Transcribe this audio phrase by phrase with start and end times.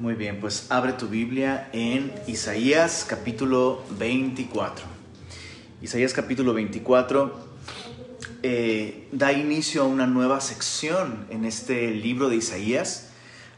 [0.00, 4.84] Muy bien, pues abre tu Biblia en Isaías capítulo 24.
[5.82, 7.32] Isaías capítulo 24
[8.42, 13.10] eh, da inicio a una nueva sección en este libro de Isaías.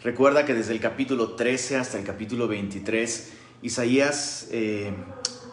[0.04, 3.33] Recuerda que desde el capítulo 13 hasta el capítulo 23,
[3.63, 4.93] Isaías eh,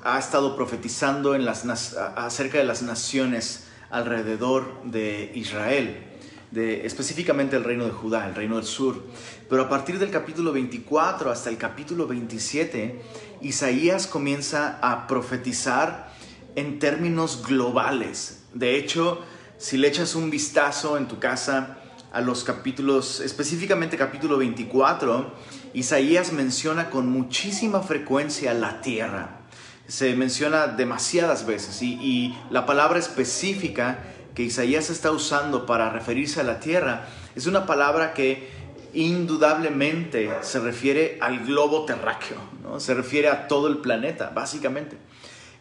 [0.03, 1.63] ha estado profetizando en las,
[1.95, 6.12] acerca de las naciones alrededor de Israel
[6.55, 9.03] específicamente el reino de Judá, el reino del sur.
[9.49, 13.01] Pero a partir del capítulo 24 hasta el capítulo 27,
[13.41, 16.13] Isaías comienza a profetizar
[16.55, 18.43] en términos globales.
[18.53, 19.19] De hecho,
[19.57, 21.77] si le echas un vistazo en tu casa
[22.11, 25.33] a los capítulos, específicamente capítulo 24,
[25.73, 29.39] Isaías menciona con muchísima frecuencia la tierra.
[29.87, 36.41] Se menciona demasiadas veces y, y la palabra específica que Isaías está usando para referirse
[36.41, 38.47] a la tierra es una palabra que
[38.93, 42.79] indudablemente se refiere al globo terráqueo, ¿no?
[42.79, 44.97] se refiere a todo el planeta, básicamente.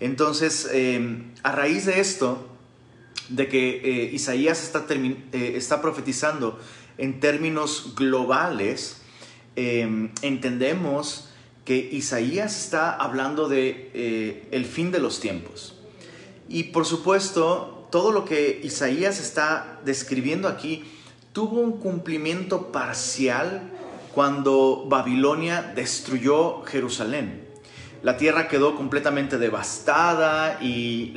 [0.00, 2.48] Entonces, eh, a raíz de esto,
[3.28, 6.58] de que eh, Isaías está, eh, está, profetizando
[6.98, 8.98] en términos globales,
[9.54, 11.28] entendemos
[11.64, 15.78] que Isaías está hablando de el fin de los tiempos.
[16.48, 20.82] Y por supuesto, todo lo que Isaías está describiendo aquí
[21.34, 23.70] tuvo un cumplimiento parcial
[24.14, 27.46] cuando Babilonia destruyó Jerusalén.
[28.02, 31.14] La tierra quedó completamente devastada y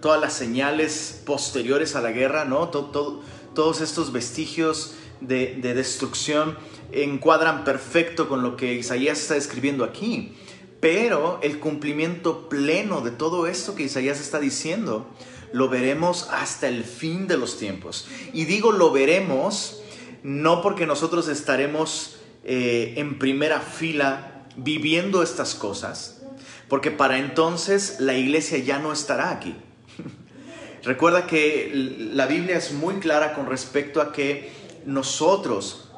[0.00, 2.68] todas las señales posteriores a la guerra, ¿no?
[2.68, 6.56] todos estos vestigios de, de destrucción
[6.90, 10.34] encuadran perfecto con lo que Isaías está describiendo aquí.
[10.80, 15.06] Pero el cumplimiento pleno de todo esto que Isaías está diciendo
[15.54, 18.08] lo veremos hasta el fin de los tiempos.
[18.32, 19.80] Y digo lo veremos
[20.24, 26.22] no porque nosotros estaremos eh, en primera fila viviendo estas cosas,
[26.68, 29.54] porque para entonces la iglesia ya no estará aquí.
[30.82, 34.50] Recuerda que la Biblia es muy clara con respecto a que
[34.86, 35.88] nosotros,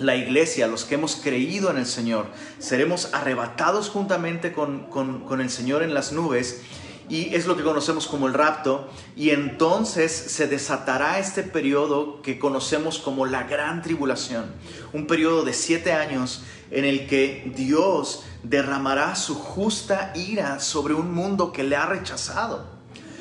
[0.00, 2.26] la iglesia, los que hemos creído en el Señor,
[2.58, 6.64] seremos arrebatados juntamente con, con el Señor en las nubes
[7.08, 12.38] y es lo que conocemos como el rapto, y entonces se desatará este periodo que
[12.38, 14.46] conocemos como la gran tribulación,
[14.92, 21.12] un periodo de siete años en el que Dios derramará su justa ira sobre un
[21.14, 22.76] mundo que le ha rechazado.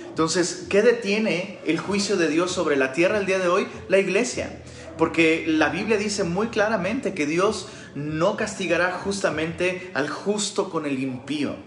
[0.07, 3.67] Entonces, ¿qué detiene el juicio de Dios sobre la tierra el día de hoy?
[3.89, 4.61] La iglesia.
[4.97, 11.03] Porque la Biblia dice muy claramente que Dios no castigará justamente al justo con el
[11.03, 11.57] impío.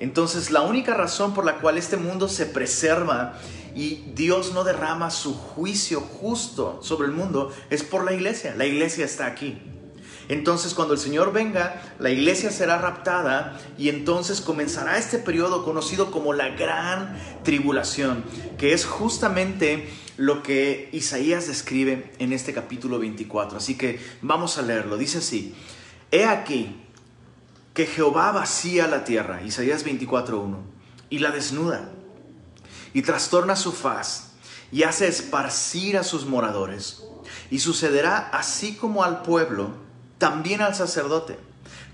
[0.00, 3.38] Entonces la única razón por la cual este mundo se preserva
[3.74, 8.54] y Dios no derrama su juicio justo sobre el mundo es por la iglesia.
[8.56, 9.58] La iglesia está aquí.
[10.28, 16.10] Entonces cuando el Señor venga, la iglesia será raptada y entonces comenzará este periodo conocido
[16.10, 18.24] como la gran tribulación,
[18.58, 19.88] que es justamente
[20.18, 23.56] lo que Isaías describe en este capítulo 24.
[23.56, 24.98] Así que vamos a leerlo.
[24.98, 25.54] Dice así,
[26.10, 26.74] He aquí
[27.78, 30.56] que Jehová vacía la tierra, Isaías 24.1,
[31.10, 31.88] y la desnuda,
[32.92, 34.32] y trastorna su faz,
[34.72, 37.04] y hace esparcir a sus moradores.
[37.52, 39.76] Y sucederá así como al pueblo,
[40.18, 41.38] también al sacerdote,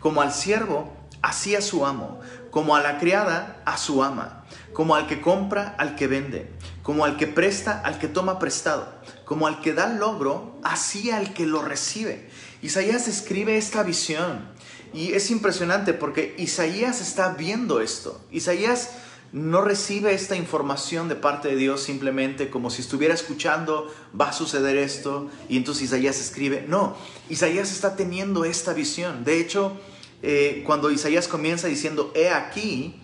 [0.00, 0.90] como al siervo,
[1.20, 2.18] así a su amo,
[2.50, 6.50] como a la criada, a su ama, como al que compra, al que vende,
[6.82, 8.88] como al que presta, al que toma prestado,
[9.26, 12.30] como al que da logro, así al que lo recibe.
[12.62, 14.53] Isaías escribe esta visión
[14.94, 18.20] y es impresionante porque Isaías está viendo esto.
[18.30, 18.90] Isaías
[19.32, 24.32] no recibe esta información de parte de Dios simplemente como si estuviera escuchando, va a
[24.32, 26.64] suceder esto, y entonces Isaías escribe.
[26.68, 26.96] No,
[27.28, 29.24] Isaías está teniendo esta visión.
[29.24, 29.76] De hecho,
[30.22, 32.94] eh, cuando Isaías comienza diciendo, he aquí,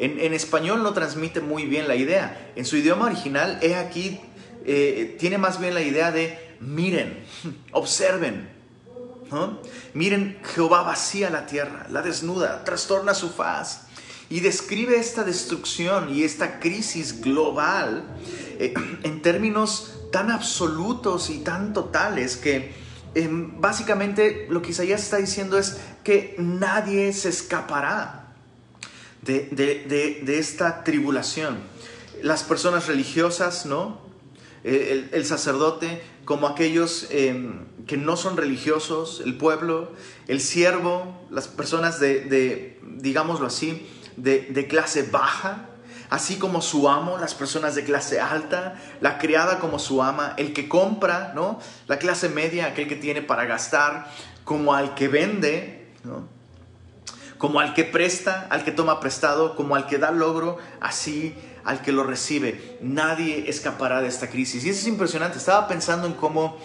[0.00, 2.52] en, español no transmite muy bien la idea.
[2.56, 4.18] En su idioma original, he aquí,
[4.64, 7.22] eh, tiene más bien la idea de, miren,
[7.70, 8.57] observen,
[9.94, 13.82] Miren, Jehová vacía la tierra, la desnuda, trastorna su faz
[14.30, 18.04] y describe esta destrucción y esta crisis global
[18.58, 22.72] eh, en términos tan absolutos y tan totales que
[23.14, 28.32] em, básicamente lo que Isaías está diciendo es que nadie se escapará
[29.22, 31.58] de, esta tribulación.
[32.22, 34.00] Las personas religiosas, ¿no?
[34.64, 39.90] el sacerdote, como aquellos em, que no son religiosos, el pueblo,
[40.28, 45.70] el siervo, las personas de, digámoslo así, de, clase baja,
[46.10, 50.52] así como su amo, las personas de clase alta, la criada como su ama, el
[50.52, 51.58] que compra, ¿no?
[51.86, 54.06] La clase media, aquel que tiene para gastar,
[54.44, 55.74] como al que vende,
[57.38, 61.34] Como al que presta, al que toma prestado, como al que da logro, así
[61.64, 62.78] al que lo recibe.
[62.80, 64.64] Nadie escapará de esta crisis.
[64.64, 65.38] Y eso es impresionante.
[65.38, 66.56] Estaba pensando en cómo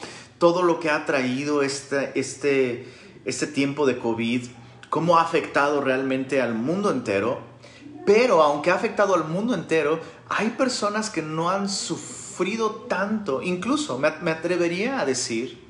[0.43, 2.85] todo lo que ha traído este, este,
[3.23, 4.43] este tiempo de COVID,
[4.89, 7.39] cómo ha afectado realmente al mundo entero.
[8.05, 13.41] Pero aunque ha afectado al mundo entero, hay personas que no han sufrido tanto.
[13.41, 15.63] Incluso me, me atrevería a decir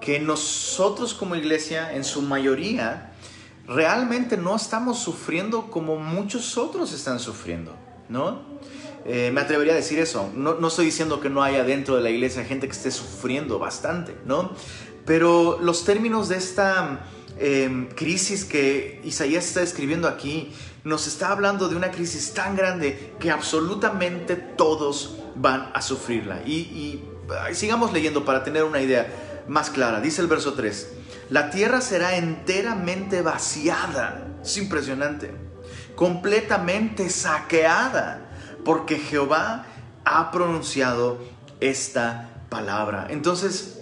[0.00, 3.12] que nosotros como iglesia, en su mayoría,
[3.68, 7.72] realmente no estamos sufriendo como muchos otros están sufriendo,
[8.08, 8.42] ¿no?
[9.04, 10.30] Eh, me atrevería a decir eso.
[10.34, 13.58] No, no, estoy diciendo que no haya dentro de la iglesia gente que esté sufriendo
[13.58, 14.52] bastante, ¿no?
[15.04, 17.06] Pero los términos de esta
[17.38, 20.52] em, crisis que Isaías está escribiendo aquí
[20.84, 26.42] nos está hablando de una crisis tan grande que absolutamente todos van a sufrirla.
[26.46, 27.04] Y, y
[27.54, 30.00] sigamos leyendo para tener una idea más clara.
[30.00, 30.88] Dice el verso 3,
[31.30, 34.26] la tierra será enteramente vaciada.
[34.42, 35.30] Es impresionante.
[35.94, 38.21] Completamente saqueada.
[38.64, 39.66] Porque Jehová
[40.04, 41.18] ha pronunciado
[41.60, 43.06] esta palabra.
[43.10, 43.80] Entonces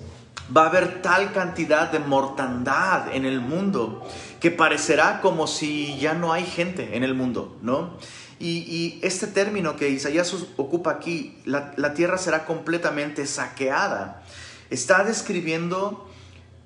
[0.55, 4.07] va a haber tal cantidad de mortandad en el mundo
[4.41, 7.99] que parecerá como si ya no hay gente en el mundo, ¿no?
[8.43, 14.23] Y, este término que Isaías ocupa aquí, la, tierra será completamente saqueada
[14.71, 16.09] está describiendo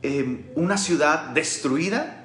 [0.03, 2.24] em, una ciudad destruida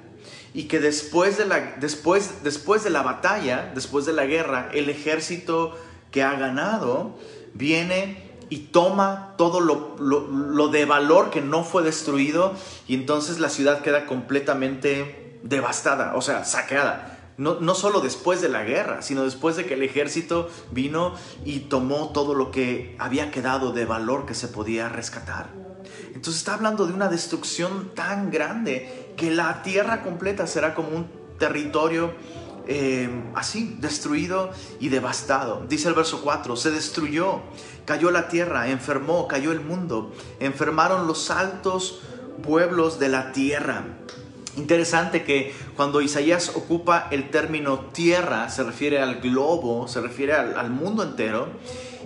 [0.54, 4.90] y que después de, la, después, después de la batalla, después de la guerra, el
[4.90, 5.78] ejército
[6.12, 7.18] que ha ganado
[7.54, 12.54] viene y toma todo lo, lo, de valor que no fue destruido
[12.88, 17.16] y entonces la ciudad queda completamente devastada, o sea, saqueada.
[17.38, 21.14] No, no, solo después de la guerra, sino después de que el ejército vino
[21.46, 25.48] y tomó todo lo que había quedado de valor que se podía rescatar.
[26.08, 31.06] Entonces está hablando de una destrucción tan grande que la tierra completa será como un
[31.38, 32.14] territorio
[32.68, 35.66] eh, así, destruido y devastado.
[35.68, 37.42] Dice el verso 4, se destruyó,
[37.84, 42.00] cayó la tierra, enfermó, cayó el mundo, enfermaron los altos
[42.44, 43.84] pueblos de la tierra.
[44.56, 50.58] Interesante que cuando Isaías ocupa el término tierra, se refiere al globo, se refiere al,
[50.58, 51.50] al mundo entero,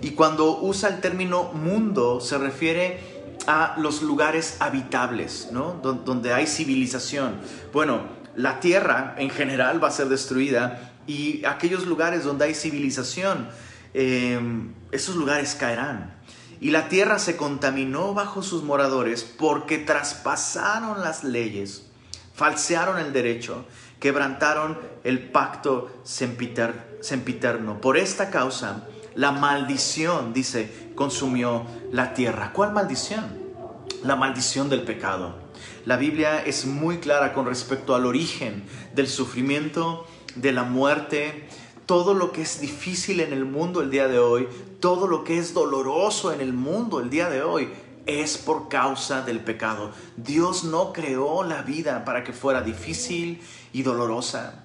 [0.02, 3.13] y cuando usa el término mundo, se refiere
[3.46, 5.74] a los lugares habitables, ¿no?
[5.82, 7.36] donde hay civilización.
[7.72, 8.02] Bueno,
[8.36, 13.48] la tierra en general va a ser destruida y aquellos lugares donde hay civilización,
[13.92, 16.14] em, esos lugares caerán.
[16.60, 21.86] Y la tierra se contaminó bajo sus moradores porque traspasaron las leyes,
[22.34, 23.66] falsearon el derecho,
[24.00, 27.80] quebrantaron el pacto sempiterno.
[27.80, 32.52] Por esta causa, la maldición, dice, consumió la tierra.
[32.52, 33.24] ¿Cuál maldición?
[34.02, 35.36] La maldición del pecado.
[35.86, 38.64] La Biblia es muy clara con respecto al origen
[38.94, 41.48] del sufrimiento, de la muerte,
[41.86, 44.48] todo lo que es difícil en el mundo el día de hoy,
[44.80, 47.68] todo lo que es doloroso en el mundo el día de hoy,
[48.06, 49.92] es por causa del pecado.
[50.16, 53.40] Dios no creó la vida para que fuera difícil
[53.72, 54.63] y dolorosa.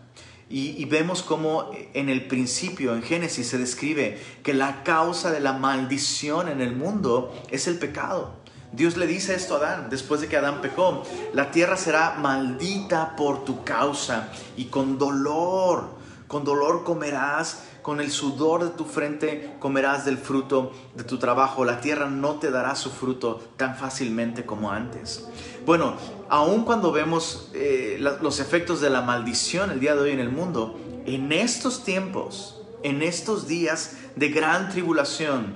[0.50, 5.54] Y, vemos cómo en el principio, en Génesis, se describe que la causa de la
[5.54, 8.34] maldición en el mundo es el pecado.
[8.72, 11.04] Dios le dice esto a Adán, después de que Adán pecó,
[11.34, 15.90] la tierra será maldita por tu causa y con dolor,
[16.28, 21.66] con dolor comerás con el sudor de tu frente comerás del fruto de tu trabajo.
[21.66, 25.28] La tierra no te dará su fruto tan fácilmente como antes.
[25.66, 25.96] Bueno,
[26.30, 30.30] aun cuando vemos eh, los efectos de la maldición el día de hoy en el
[30.30, 35.56] mundo, en estos tiempos, en estos días de gran tribulación,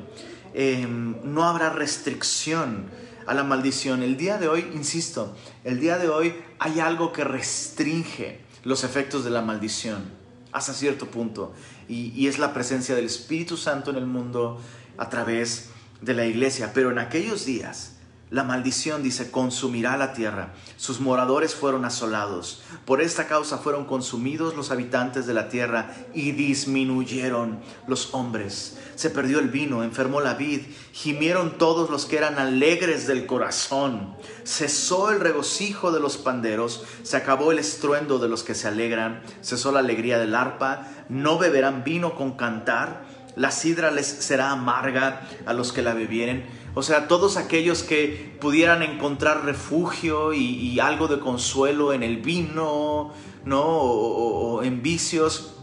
[0.53, 2.89] em, no habrá restricción
[3.25, 4.03] a la maldición.
[4.03, 9.23] El día de hoy, insisto, el día de hoy hay algo que restringe los efectos
[9.23, 11.53] de la maldición hasta cierto punto.
[11.89, 14.61] Y, es la presencia del Espíritu Santo en el mundo
[14.97, 15.69] a través
[16.01, 16.71] de la iglesia.
[16.73, 17.92] Pero en aquellos días,
[18.33, 20.53] la maldición, dice, consumirá la tierra.
[20.75, 22.63] Sus moradores fueron asolados.
[22.83, 28.79] Por esta causa fueron consumidos los habitantes de la tierra y disminuyeron los hombres.
[28.95, 30.61] Se perdió el vino, enfermó la vid,
[30.93, 34.15] gimieron todos los que eran alegres del corazón.
[34.43, 39.21] Cesó el regocijo de los panderos, se acabó el estruendo de los que se alegran,
[39.43, 45.27] cesó la alegría del arpa, no beberán vino con cantar, la sidra les será amarga
[45.45, 46.43] a los que la bebieren
[46.75, 53.13] o sea, todos aquellos que pudieran encontrar refugio y, algo de consuelo en el vino,
[53.45, 53.61] ¿no?
[53.63, 55.59] O, en vicios.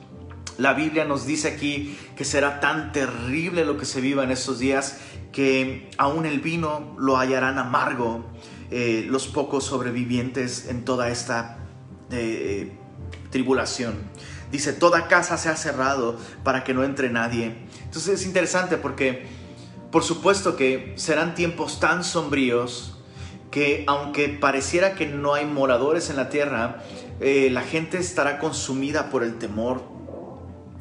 [0.56, 4.58] La Biblia nos dice aquí que será tan terrible lo que se viva en estos
[4.58, 5.00] días
[5.32, 8.26] que aún el vino lo hallarán amargo
[8.70, 11.58] eh, los pocos sobrevivientes en toda esta
[12.10, 12.72] eh,
[13.30, 13.94] tribulación.
[14.50, 17.54] Dice, toda casa se ha cerrado para que no entre nadie.
[17.84, 19.40] Entonces es interesante porque
[19.90, 22.96] por supuesto que serán tiempos tan sombríos
[23.50, 26.84] que aunque pareciera que no hay moradores en la tierra,
[27.20, 29.82] eh, la gente estará consumida por el temor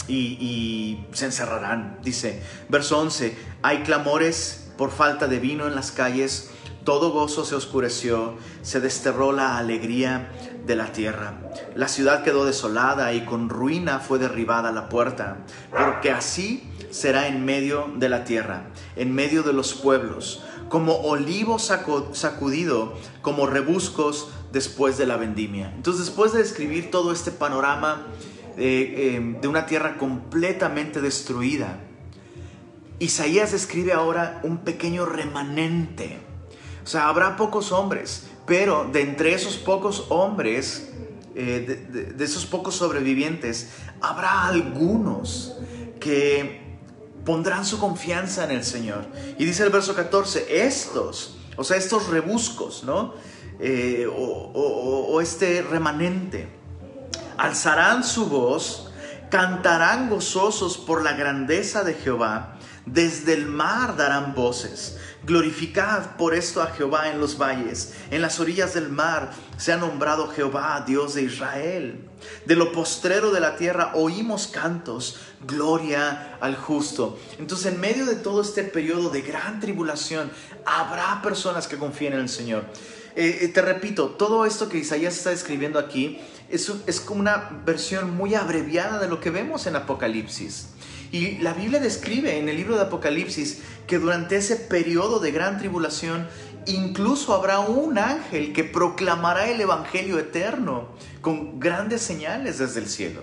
[0.07, 1.97] y, y, se encerrarán.
[2.03, 6.51] Dice, verso 11, hay clamores por falta de vino en las calles,
[6.83, 10.31] todo gozo se oscureció, se desterró la alegría
[10.69, 11.33] de la tierra.
[11.75, 15.38] La ciudad quedó desolada y con ruina fue derribada la puerta,
[15.71, 21.57] porque así será en medio de la tierra, en medio de los pueblos, como olivo
[21.57, 25.73] sacudido, como rebuscos después de la vendimia.
[25.75, 28.05] Entonces, después de describir todo este panorama
[28.55, 31.79] eh, eh, de una tierra completamente destruida,
[32.99, 36.19] Isaías describe ahora un pequeño remanente.
[36.83, 40.89] O sea, habrá pocos hombres, pero de entre esos pocos hombres,
[41.35, 43.69] eh, de esos pocos sobrevivientes,
[44.01, 45.55] habrá algunos
[46.01, 46.67] que
[47.25, 49.05] pondrán su confianza en el Señor.
[49.37, 53.13] Y dice el verso 14, estos, o sea, estos rebuscos, ¿no?
[53.59, 56.47] Eh, o, este remanente,
[57.37, 58.91] alzarán su voz,
[59.29, 64.97] cantarán gozosos por la grandeza de Jehová, desde el mar darán voces.
[65.29, 69.77] Glorificad por esto a Jehová en los valles, en las orillas del mar se ha
[69.77, 72.09] nombrado Jehová, Dios de Israel.
[72.48, 77.19] De lo postrero de la tierra oímos cantos, gloria al justo.
[77.38, 80.31] Entonces en medio de todo este periodo de gran tribulación,
[80.65, 82.63] habrá personas que confíen en el Señor.
[83.15, 86.19] Eh, eh, te repito, todo esto que Isaías está escribiendo aquí
[86.50, 90.69] es, es como una versión muy abreviada de lo que vemos en Apocalipsis.
[91.11, 95.57] Y la Biblia describe en el libro de Apocalipsis que durante ese periodo de gran
[95.57, 96.27] tribulación
[96.67, 100.89] incluso habrá un ángel que proclamará el Evangelio eterno
[101.21, 103.21] con grandes señales desde el cielo.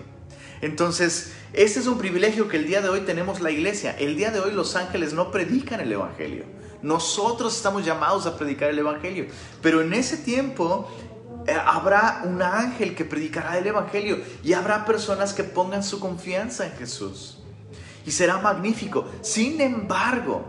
[0.59, 3.95] Entonces, ese es un privilegio que el día de hoy tenemos la iglesia.
[3.97, 6.45] El día de hoy los ángeles no predican el Evangelio.
[6.81, 9.27] Nosotros estamos llamados a predicar el Evangelio.
[9.61, 10.91] Pero en ese tiempo
[11.45, 16.65] eh, habrá un ángel que predicará el Evangelio y habrá personas que pongan su confianza
[16.65, 17.36] en Jesús
[18.07, 19.05] y será magnífico.
[19.21, 20.45] Sin embargo,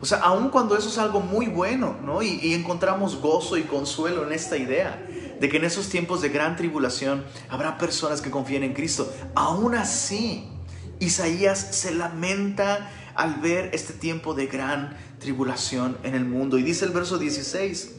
[0.00, 2.22] o sea, aun cuando eso es algo muy bueno, ¿no?
[2.22, 5.04] Y, encontramos gozo y consuelo en esta idea
[5.40, 9.12] de que en esos tiempos de gran tribulación habrá personas que confíen en Cristo.
[9.34, 10.48] Aún así,
[11.00, 16.56] Isaías se lamenta al ver este tiempo de gran tribulación en el mundo.
[16.56, 17.96] Y dice el verso 16,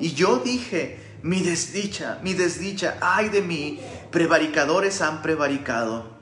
[0.00, 6.15] y yo dije, mi desdicha, mi desdicha, ay de mí, prevaricadores han prevaricado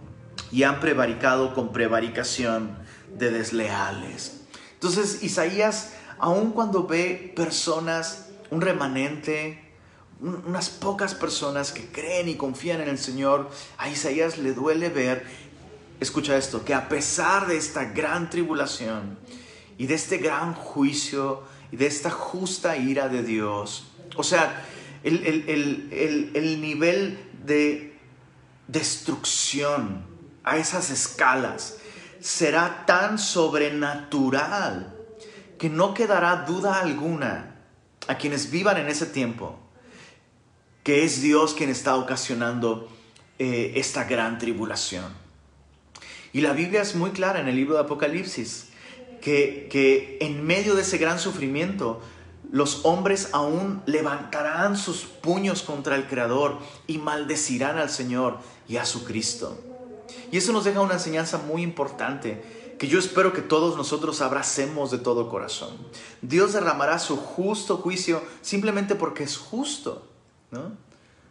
[0.53, 2.77] y han prevaricado con prevaricación
[3.17, 4.41] de desleales.
[4.75, 9.65] Entonces Isaías, aun cuando ve personas, un remanente,
[10.21, 15.25] unas pocas personas que creen y confían en el Señor, a Isaías le duele ver,
[16.01, 19.19] escucha esto, que a pesar de esta gran tribulación
[19.77, 23.87] y de este gran juicio y de esta justa ira de Dios,
[24.17, 24.65] o sea,
[25.03, 25.25] el,
[26.35, 27.99] el nivel de
[28.69, 30.14] destrucción,
[30.45, 31.79] a esas escalas
[32.21, 34.95] será tan sobrenatural
[35.59, 37.57] que no quedará duda alguna
[38.07, 39.59] a quienes vivan en ese tiempo
[40.85, 42.89] que es Dios quien está ocasionando
[43.39, 45.07] eh, esta gran tribulación.
[46.33, 48.69] Y la Biblia es muy clara en el libro de Apocalipsis
[49.23, 52.03] que, que en medio de ese gran sufrimiento
[52.53, 58.85] los hombres aún levantarán sus puños contra el Creador y maldecirán al Señor y a
[58.85, 59.59] su Cristo.
[60.31, 62.43] Y eso nos deja una enseñanza muy importante
[62.79, 65.77] que yo espero que todos nosotros abracemos de todo corazón.
[66.23, 70.07] Dios derramará su justo juicio simplemente porque es justo,
[70.51, 70.73] ¿no?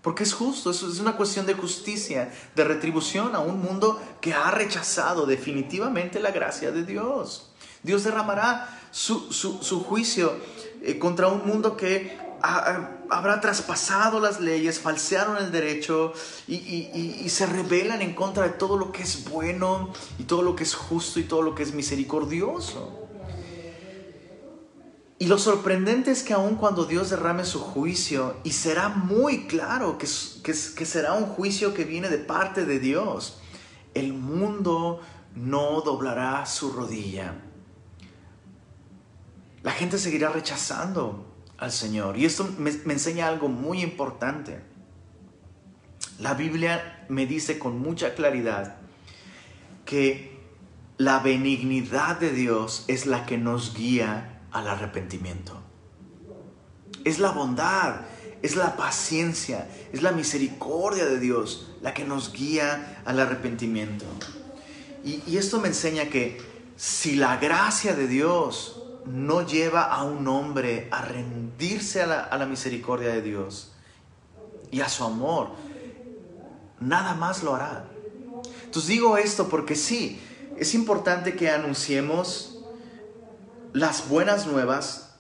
[0.02, 4.34] Porque es justo, eso es una cuestión de justicia, de retribución a un mundo que
[4.34, 7.54] ha rechazado definitivamente la gracia de Dios.
[7.84, 10.34] Dios derramará su, juicio
[10.82, 16.14] eh, contra un mundo que habrá traspasado las leyes, falsearon el derecho
[16.46, 20.64] y, se rebelan en contra de todo lo que es bueno y todo lo que
[20.64, 23.00] es justo y todo lo que es misericordioso.
[25.20, 29.98] Y lo sorprendente es que aun cuando Dios derrame su juicio, y será muy claro
[29.98, 30.06] que,
[30.44, 33.40] que será un juicio que viene de parte de Dios,
[33.94, 35.00] el mundo
[35.34, 37.36] no doblará su rodilla.
[39.62, 41.33] La gente seguirá rechazando
[41.64, 42.18] al Señor.
[42.18, 44.60] Y esto me, enseña algo muy importante.
[46.20, 48.76] La Biblia me dice con mucha claridad
[49.86, 50.38] que
[50.98, 55.62] la benignidad de Dios es la que nos guía al arrepentimiento.
[57.06, 58.02] Es la bondad,
[58.42, 64.06] es la paciencia, es la misericordia de Dios la que nos guía al arrepentimiento.
[65.06, 66.42] Y, esto me enseña que
[66.76, 73.10] si la gracia de Dios no lleva a un hombre a rendirse a la, misericordia
[73.10, 73.72] de Dios
[74.72, 75.50] y a su amor,
[76.80, 77.86] nada más lo hará.
[78.66, 80.20] Entonces digo esto porque sí,
[80.58, 82.60] es importante que anunciemos
[83.74, 85.16] las buenas nuevas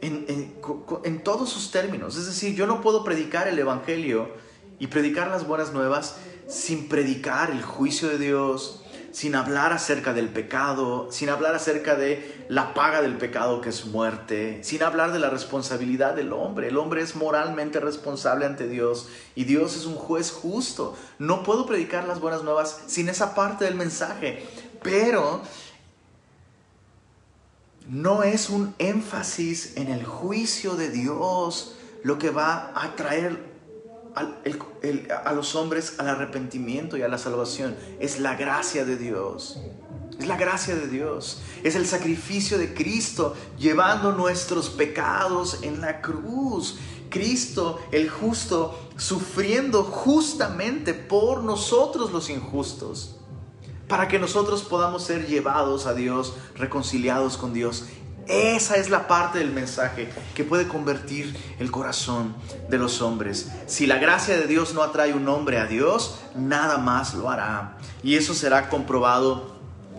[0.00, 2.16] en, todos sus términos.
[2.16, 4.30] Es decir, yo no puedo predicar el Evangelio
[4.78, 10.28] y predicar las buenas nuevas sin predicar el juicio de Dios, sin hablar acerca del
[10.28, 15.18] pecado, sin hablar acerca de la paga del pecado que es muerte, sin hablar de
[15.18, 16.68] la responsabilidad del hombre.
[16.68, 20.96] El hombre es moralmente responsable ante Dios y Dios es un juez justo.
[21.18, 24.46] No puedo predicar las buenas nuevas sin esa parte del mensaje,
[24.82, 25.42] pero
[27.88, 33.57] no es un énfasis en el juicio de Dios lo que va a traer
[35.24, 37.76] a los hombres al arrepentimiento y a la salvación.
[38.00, 39.58] Es la gracia de Dios.
[40.18, 41.40] Es la gracia de Dios.
[41.62, 46.78] Es el sacrificio de Cristo llevando nuestros pecados en la cruz.
[47.10, 53.18] Cristo, el justo, sufriendo justamente por nosotros los injustos
[53.88, 57.86] para que nosotros podamos ser llevados a Dios, reconciliados con Dios.
[58.28, 62.36] Esa es la parte del mensaje que puede convertir el corazón
[62.68, 63.50] de los hombres.
[63.66, 67.78] Si la gracia de Dios no atrae un hombre a Dios, nada más lo hará.
[68.02, 69.56] Y eso será comprobado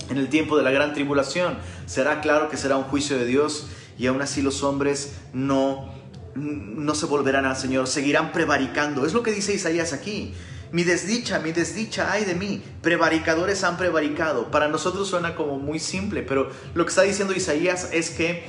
[0.10, 1.58] en el tiempo de la gran tribulación.
[1.88, 3.68] Será claro que será un juicio de Dios
[3.98, 5.98] y aún así los hombres no
[6.36, 9.06] no se volverán al Señor, seguirán prevaricando.
[9.06, 10.34] Es lo que dice Isaías aquí.
[10.72, 12.62] Mi desdicha, mi desdicha, ay de mí.
[12.82, 14.52] Prevaricadores han prevaricado.
[14.52, 18.46] Para nosotros suena como muy simple, pero lo que está diciendo Isaías es que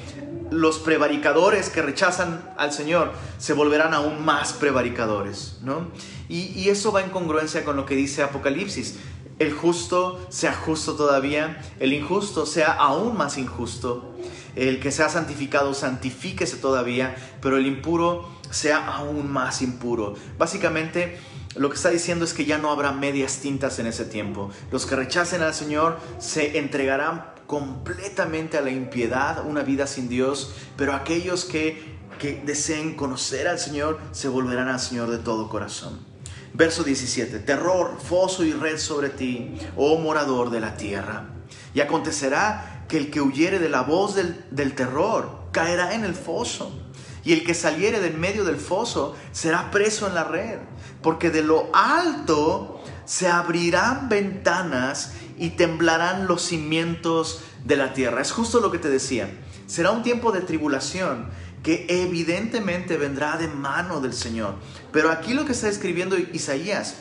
[0.51, 5.89] los prevaricadores que rechazan al Señor se volverán aún más prevaricadores, ¿no?
[6.29, 8.97] Y, y eso va en congruencia con lo que dice Apocalipsis.
[9.39, 14.15] El justo sea justo todavía, el injusto sea aún más injusto.
[14.57, 20.15] El que sea santificado, santifíquese todavía, pero el impuro sea aún más impuro.
[20.37, 21.19] Básicamente,
[21.57, 24.51] lo que está diciendo es que ya no habrá medias tintas en ese tiempo.
[24.71, 30.53] Los que rechacen al Señor se entregarán completamente a la impiedad, una vida sin Dios,
[30.77, 35.99] pero aquellos que, que deseen conocer al Señor se volverán al Señor de todo corazón.
[36.55, 41.31] Verso 17, terror, foso y red sobre ti, oh morador de la tierra.
[41.75, 46.15] Y acontecerá que el que huyere de la voz del, del terror caerá en el
[46.15, 46.73] foso,
[47.25, 50.59] y el que saliere del medio del foso será preso en la red
[51.03, 58.21] porque de lo alto se abrirán ventanas y temblarán los cimientos de la tierra.
[58.21, 59.31] Es justo lo que te decía.
[59.67, 61.29] Será un tiempo de tribulación
[61.63, 64.55] que evidentemente vendrá de mano del Señor.
[64.93, 66.97] Pero aquí lo que está escribiendo Isaías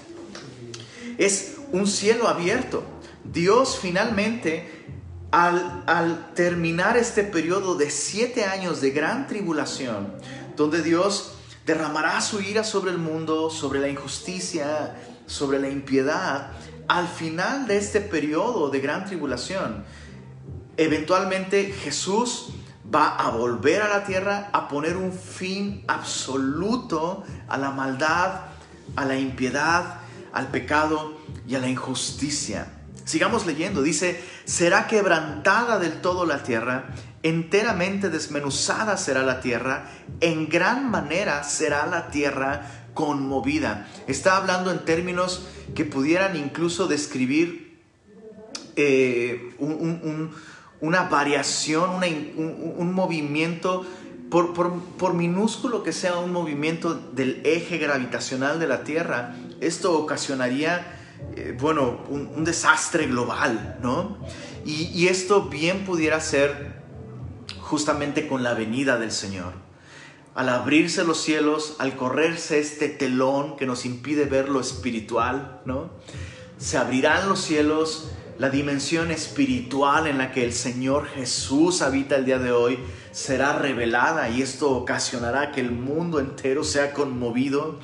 [1.17, 2.83] es un cielo abierto.
[3.23, 4.85] Dios finalmente,
[5.31, 10.13] al, al terminar este periodo de siete años de gran tribulación,
[10.55, 11.38] donde Dios
[11.69, 14.95] derramará su ira sobre el mundo, sobre la injusticia,
[15.27, 16.49] sobre la impiedad,
[16.87, 19.85] al final de este periodo de gran tribulación,
[20.77, 22.47] eventualmente Jesús
[22.91, 28.45] va a volver a la tierra a poner un fin absoluto a la maldad,
[28.95, 29.99] a la impiedad,
[30.33, 32.79] al pecado y a la injusticia.
[33.05, 36.89] Sigamos leyendo, dice, será quebrantada del todo la tierra
[37.23, 39.89] enteramente desmenuzada será la tierra,
[40.21, 43.87] en gran manera será la tierra conmovida.
[44.07, 45.43] Está hablando en términos
[45.75, 47.79] que pudieran incluso describir
[48.75, 52.01] eh, una variación,
[52.37, 53.85] un, movimiento,
[54.29, 60.95] por, minúsculo que sea un movimiento del eje gravitacional de la Tierra, esto ocasionaría,
[61.35, 64.17] eh, bueno, un, desastre global, ¿no?
[64.65, 66.78] y esto bien pudiera ser
[67.69, 69.53] justamente con la venida del Señor.
[70.33, 75.91] Al abrirse los cielos, al correrse este telón que nos impide ver lo espiritual, ¿no?
[76.57, 82.25] Se abrirán los cielos, la dimensión espiritual en la que el Señor Jesús habita el
[82.25, 82.79] día de hoy
[83.11, 87.79] será revelada y esto ocasionará que el mundo entero sea conmovido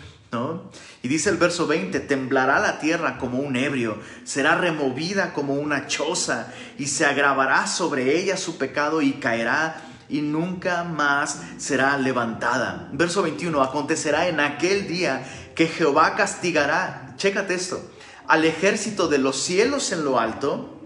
[1.02, 5.88] y dice el verso 20, temblará la tierra como un ebrio, será removida como una
[5.88, 12.90] choza y se agravará sobre ella su pecado y caerá y nunca más será levantada.
[12.94, 17.82] Verso 21, acontecerá en aquel día que Jehová castigará, chécate esto,
[18.28, 20.82] al ejército de los cielos en lo alto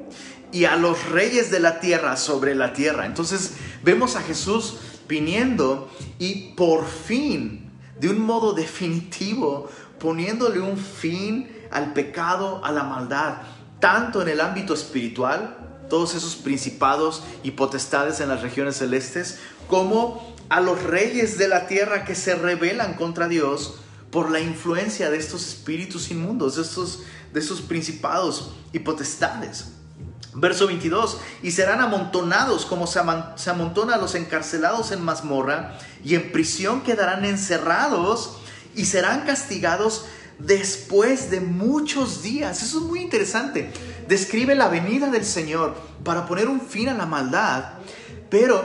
[0.52, 3.06] y a los reyes de la tierra sobre la tierra.
[3.06, 7.69] Entonces vemos a Jesús viniendo y por fin,
[8.00, 13.38] de un modo definitivo, poniéndole un fin al pecado, a la maldad,
[13.80, 15.58] tanto en el ámbito espiritual,
[15.90, 21.68] todos esos principados y potestades en las regiones celestes, como a los reyes de la
[21.68, 23.76] tierra que se rebelan contra Dios
[24.12, 29.74] por la influencia de estos espíritus inmundos, de estos, de estos principados y potestades.
[30.40, 36.32] Verso 22, y serán amontonados como se, amontona a los encarcelados en mazmorra, y en
[36.32, 38.38] prisión quedarán encerrados
[38.76, 40.06] y serán castigados
[40.38, 42.64] después de muchos días.
[42.64, 43.72] Eso es muy interesante.
[44.08, 47.74] Describe la venida del Señor para poner un fin a la maldad,
[48.30, 48.64] pero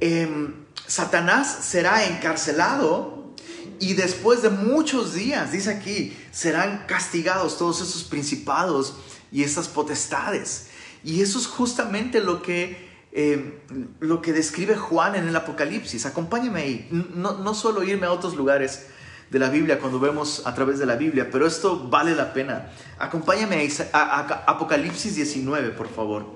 [0.00, 0.54] em,
[0.86, 3.34] Satanás será encarcelado
[3.78, 8.94] y después de muchos días, dice aquí, serán castigados todos esos principados
[9.32, 10.68] y esas potestades.
[11.04, 13.54] Y eso es justamente lo que, em,
[14.00, 16.06] lo que describe Juan en el Apocalipsis.
[16.06, 16.88] Acompáñame ahí.
[16.90, 18.86] No, no solo irme a otros lugares
[19.30, 22.70] de la Biblia cuando vemos a través de la Biblia, pero esto vale la pena.
[22.98, 26.26] Acompáñame a, Apocalipsis 19, por favor.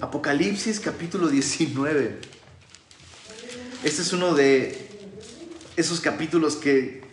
[0.00, 2.20] Apocalipsis capítulo 19.
[3.82, 4.88] Este es uno de
[5.76, 7.03] esos capítulos que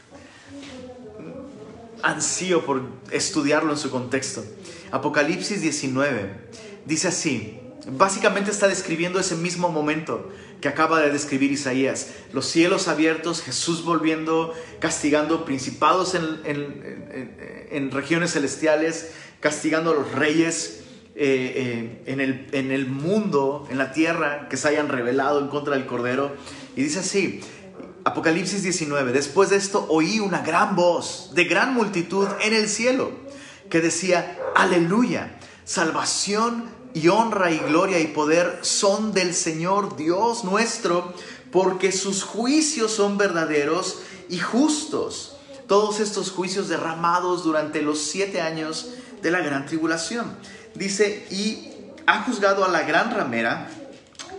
[2.03, 4.43] ansío por estudiarlo en su contexto.
[4.91, 6.51] Apocalipsis 19
[6.85, 12.11] dice así, básicamente está describiendo ese mismo momento que acaba de describir Isaías.
[12.33, 20.83] Los cielos abiertos, Jesús volviendo, castigando principados en, regiones celestiales, castigando a los reyes
[21.15, 25.87] eh, eh, en, el, mundo, en la tierra, que se hayan rebelado en contra del
[25.87, 26.35] Cordero.
[26.75, 27.41] Y dice así,
[28.03, 33.11] Apocalipsis 19, después de esto oí una gran voz de gran multitud en el cielo
[33.69, 41.13] que decía, aleluya, salvación y honra y gloria y poder son del Señor Dios nuestro,
[41.51, 45.37] porque sus juicios son verdaderos y justos.
[45.67, 48.89] Todos estos juicios derramados durante los siete años
[49.21, 50.35] de la gran tribulación.
[50.75, 51.69] Dice, y
[52.07, 53.69] ha juzgado a la gran ramera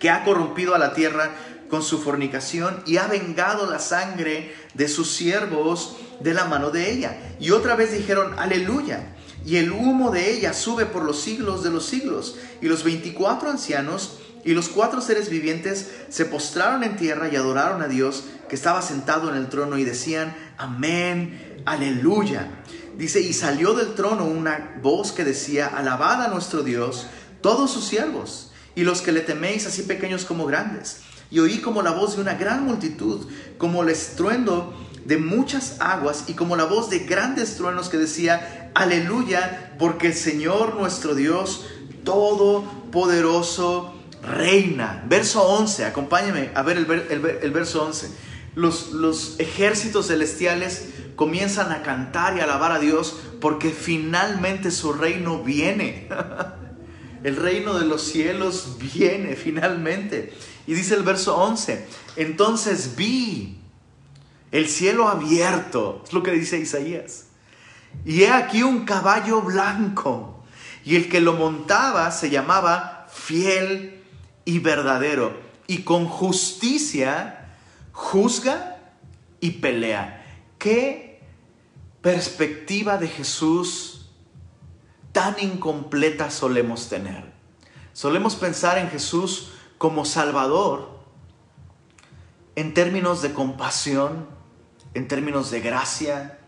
[0.01, 1.31] que ha corrompido a la tierra
[1.73, 6.93] con su fornicación y ha vengado la sangre de sus siervos de la mano de
[6.93, 7.17] ella.
[7.41, 9.15] Y otra vez dijeron, aleluya
[9.47, 12.37] y el humo de ella sube por los siglos de los siglos.
[12.61, 17.81] Y los veinticuatro ancianos y los cuatro seres vivientes se postraron en tierra y adoraron
[17.81, 22.51] a Dios que estaba sentado en el trono y decían, amén, aleluya.
[22.99, 27.07] Dice, y salió del trono una voz que decía, alabad a nuestro Dios,
[27.41, 31.01] todos sus siervos, y los que le teméis, así pequeños como grandes.
[31.33, 34.75] Y oí como la voz de una gran multitud, como el estruendo
[35.07, 40.15] de muchas aguas y como la voz de grandes truenos que decía, aleluya, porque el
[40.15, 41.65] Señor nuestro Dios
[42.05, 45.05] Todopoderoso reina.
[45.09, 48.11] Verso 11, acompáñame a ver el, verso 11.
[48.55, 55.43] Los, los ejércitos celestiales comienzan a cantar y alabar a Dios porque finalmente su reino
[55.43, 56.09] viene.
[57.23, 60.33] El reino de los cielos viene finalmente.
[60.67, 63.59] Y dice el verso 11, entonces vi
[64.53, 67.27] el cielo abierto, es lo que dice Isaías.
[68.05, 70.45] Y he aquí un caballo blanco,
[70.85, 74.03] y el que lo montaba se llamaba fiel
[74.45, 77.57] y verdadero, y con justicia
[77.93, 78.79] juzga
[79.41, 80.25] y pelea.
[80.59, 81.21] ¿Qué
[82.03, 84.02] perspectiva de Jesús
[85.13, 87.33] tan incompleta solemos tener?
[87.93, 90.93] Solemos pensar en Jesús como Salvador
[92.57, 94.27] en términos de compasión,
[94.95, 96.39] en términos de gracia.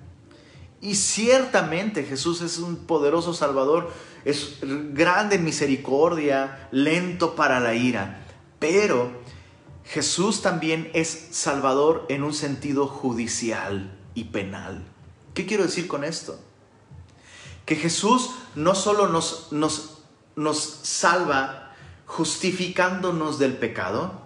[0.80, 3.90] Y ciertamente Jesús es un poderoso Salvador,
[4.24, 4.58] es
[4.92, 8.22] grande en misericordia, lento para la ira.
[8.58, 9.10] Pero
[9.84, 14.84] Jesús también es Salvador en un sentido judicial y penal.
[15.32, 16.38] ¿Qué quiero decir con esto?
[17.64, 20.02] Que Jesús no solo nos, nos,
[20.36, 21.74] nos salva
[22.06, 24.22] justificándonos del pecado,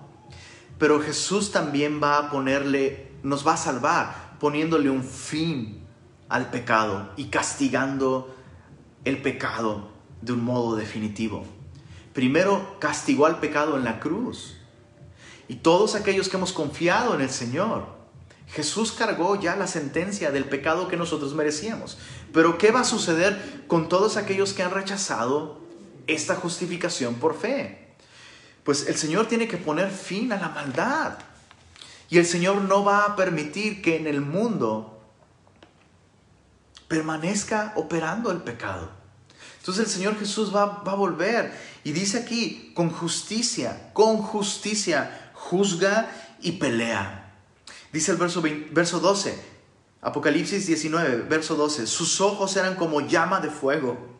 [0.79, 5.85] pero Jesús también va a ponerle nos va a salvar poniéndole un fin
[6.29, 8.35] al pecado y castigando
[9.05, 11.45] el pecado de un modo definitivo.
[12.13, 14.57] Primero castigó al pecado en la cruz.
[15.49, 17.87] Y todos aquellos que hemos confiado en el Señor,
[18.49, 21.99] Jesús cargó ya la sentencia del pecado que nosotros merecíamos.
[22.33, 25.61] Pero ¿qué va a suceder con todos aquellos que han rechazado
[26.07, 27.89] esta justificación por fe?
[28.65, 31.19] Pues el Señor tiene que poner fin a la maldad.
[32.11, 34.99] Y el Señor no va a permitir que en el mundo
[36.89, 38.91] permanezca operando el pecado.
[39.59, 41.53] Entonces el Señor Jesús va, a volver
[41.85, 46.11] y dice aquí, con justicia, con justicia, juzga
[46.41, 47.35] y pelea.
[47.93, 49.39] Dice el verso, verso 12,
[50.01, 54.19] Apocalipsis 19, verso 12, sus ojos eran como llama de fuego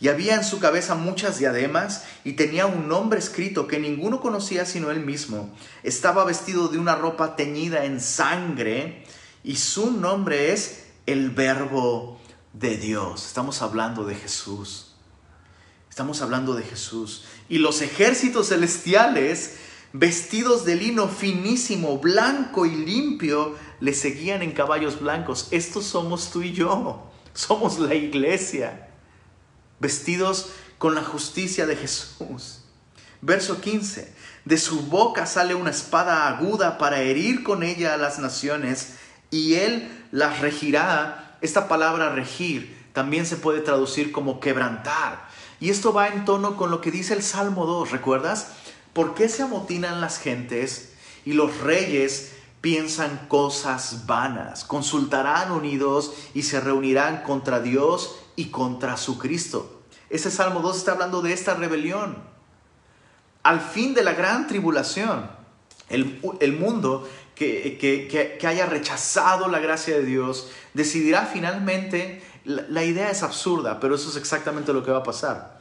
[0.00, 4.66] y había en su cabeza muchas diademas y tenía un nombre escrito que ninguno conocía
[4.66, 5.56] sino él mismo.
[5.82, 9.04] Estaba vestido de una ropa teñida en sangre
[9.42, 12.20] y su nombre es el verbo
[12.52, 13.26] de Dios.
[13.26, 14.94] Estamos hablando de Jesús.
[15.88, 17.24] Estamos hablando de Jesús.
[17.48, 19.56] Y los ejércitos celestiales,
[19.92, 25.48] vestidos de lino finísimo, blanco y limpio, le seguían en caballos blancos.
[25.50, 27.10] Estos somos tú y yo.
[27.32, 28.88] Somos la iglesia
[29.80, 32.60] vestidos con la justicia de Jesús.
[33.20, 34.14] Verso 15.
[34.44, 38.96] De su boca sale una espada aguda para herir con ella a las naciones
[39.30, 41.38] y él las regirá.
[41.40, 45.26] Esta palabra regir también se puede traducir como quebrantar.
[45.60, 48.48] Y esto va en tono con lo que dice el Salmo 2, ¿recuerdas?
[48.92, 50.92] ¿Por qué se amotinan las gentes
[51.24, 52.33] y los reyes
[52.64, 54.64] piensan cosas vanas?
[54.64, 59.82] Consultarán unidos y se reunirán contra Dios y contra su Cristo.
[60.08, 62.16] Ese Salmo 2 está hablando de esta rebelión.
[63.42, 65.30] Al fin de la gran tribulación,
[65.90, 73.22] el, mundo que, que, haya rechazado la gracia de Dios decidirá finalmente, la, idea es
[73.22, 75.60] absurda, pero eso es exactamente lo que va a pasar.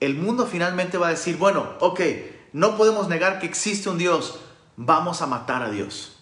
[0.00, 2.00] El mundo finalmente va a decir, bueno, ok,
[2.52, 4.38] no podemos negar que existe un Dios,
[4.76, 6.18] vamos a matar a Dios.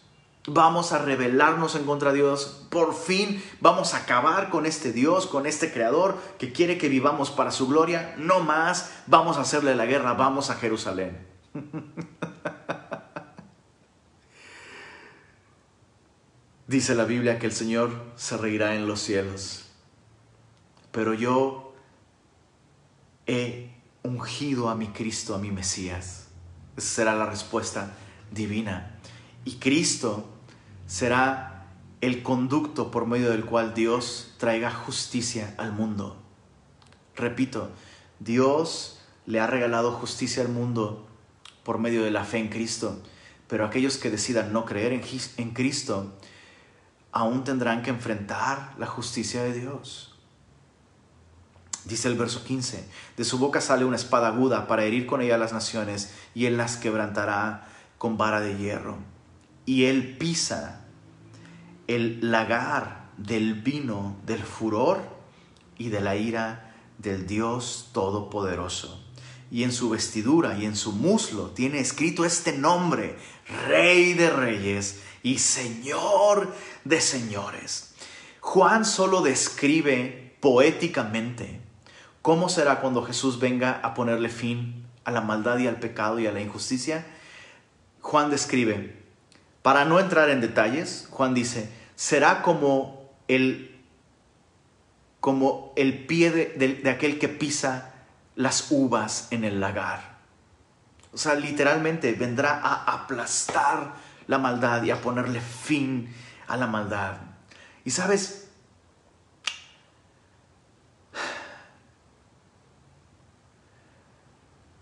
[0.47, 2.67] Vamos a rebelarnos en contra de Dios.
[2.71, 7.31] Por fin vamos a acabar con este Dios, con este Creador que quiere que vivamos
[7.31, 8.15] para su gloria.
[8.17, 8.91] No más.
[9.07, 10.15] Vamos a hacerle la guerra.
[10.15, 11.27] Vamos a Jerusalén.
[16.67, 19.67] Dice la Biblia que el Señor se reirá en los cielos.
[20.91, 21.75] Pero yo
[23.27, 23.71] he
[24.03, 26.29] ungido a mi Cristo, a mi Mesías.
[26.77, 27.93] Esa será la respuesta
[28.31, 28.99] divina.
[29.45, 30.29] Y Cristo
[30.87, 31.67] será
[32.01, 36.17] el conducto por medio del cual Dios traiga justicia al mundo.
[37.15, 37.71] Repito,
[38.19, 41.07] Dios le ha regalado justicia al mundo
[41.63, 42.99] por medio de la fe en Cristo,
[43.49, 46.13] pero aquellos que decidan no creer en, Cristo
[47.13, 50.19] aún tendrán que enfrentar la justicia de Dios.
[51.85, 52.85] Dice el verso 15,
[53.17, 56.47] de su boca sale una espada aguda para herir con ella a las naciones y
[56.47, 57.70] él las quebrantará
[58.01, 58.97] con vara de hierro
[59.67, 60.87] y él pisa
[61.87, 65.03] el lagar del vino del furor
[65.77, 69.05] y de la ira del Dios Todopoderoso.
[69.51, 73.19] Y en su vestidura y en su muslo tiene escrito este nombre,
[73.69, 77.93] Rey de Reyes y Señor de Señores.
[78.41, 81.61] Juan solo describe poéticamente
[82.23, 86.27] cómo será cuando Jesús venga a ponerle fin a la maldad y al pecado y
[86.27, 87.05] a la injusticia.
[88.01, 88.97] Juan describe,
[89.63, 93.85] para no entrar en detalles, Juan dice, será como el,
[95.21, 97.93] como el pie de, aquel que pisa
[98.37, 100.19] las uvas en el lagar.
[101.13, 103.95] O sea, literalmente vendrá a aplastar
[104.27, 106.15] la maldad y a ponerle fin
[106.47, 107.19] a la maldad.
[107.85, 108.49] Y sabes,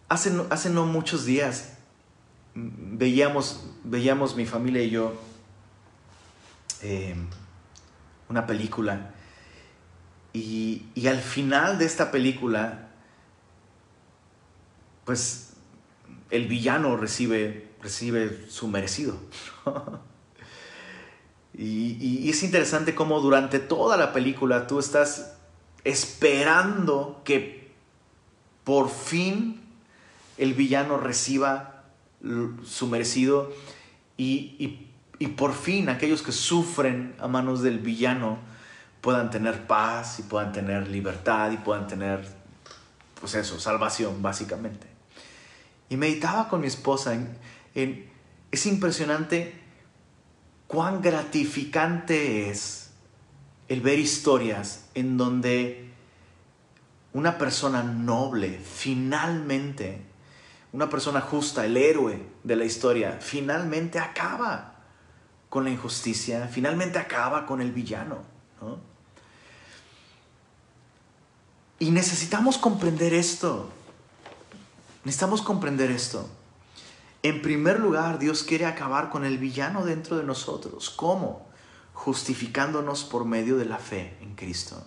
[0.09, 1.78] hace, hace no muchos días
[2.59, 5.15] veíamos, veíamos mi familia y yo
[6.83, 7.15] eh,
[8.29, 9.15] una película
[10.33, 12.91] y, al final de esta película,
[15.05, 15.55] pues
[16.31, 19.17] el villano recibe, recibe su merecido.
[21.55, 25.35] y, y es interesante cómo durante toda la película tú estás
[25.85, 27.73] esperando que
[28.65, 29.63] por fin
[30.37, 31.78] el villano reciba
[32.65, 33.53] su merecido
[34.17, 34.87] y,
[35.37, 38.39] por fin aquellos que sufren a manos del villano
[39.01, 42.27] puedan tener paz y puedan tener libertad y puedan tener,
[43.21, 44.87] pues eso, salvación básicamente.
[45.89, 47.17] Y meditaba con mi esposa
[47.75, 49.55] es impresionante
[50.67, 52.91] cuán gratificante es
[53.69, 55.91] el ver historias en donde
[57.13, 60.08] una persona noble finalmente
[60.73, 64.75] una persona justa, el héroe de la historia, finalmente acaba
[65.49, 68.19] con la injusticia, finalmente acaba con el villano.
[71.79, 73.71] Y necesitamos comprender esto.
[75.05, 76.29] Necesitamos comprender esto.
[77.23, 80.91] En primer lugar, Dios quiere acabar con el villano dentro de nosotros.
[80.91, 81.47] ¿Cómo?
[81.95, 84.85] Justificándonos por medio de la fe en Cristo.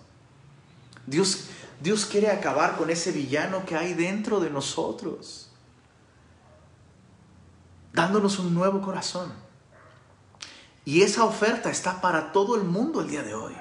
[1.06, 1.48] Dios,
[1.80, 5.51] Dios quiere acabar con ese villano que hay dentro de nosotros.
[7.92, 9.32] Dándonos un nuevo corazón.
[10.84, 13.54] Y esa oferta está para todo el mundo el día de hoy.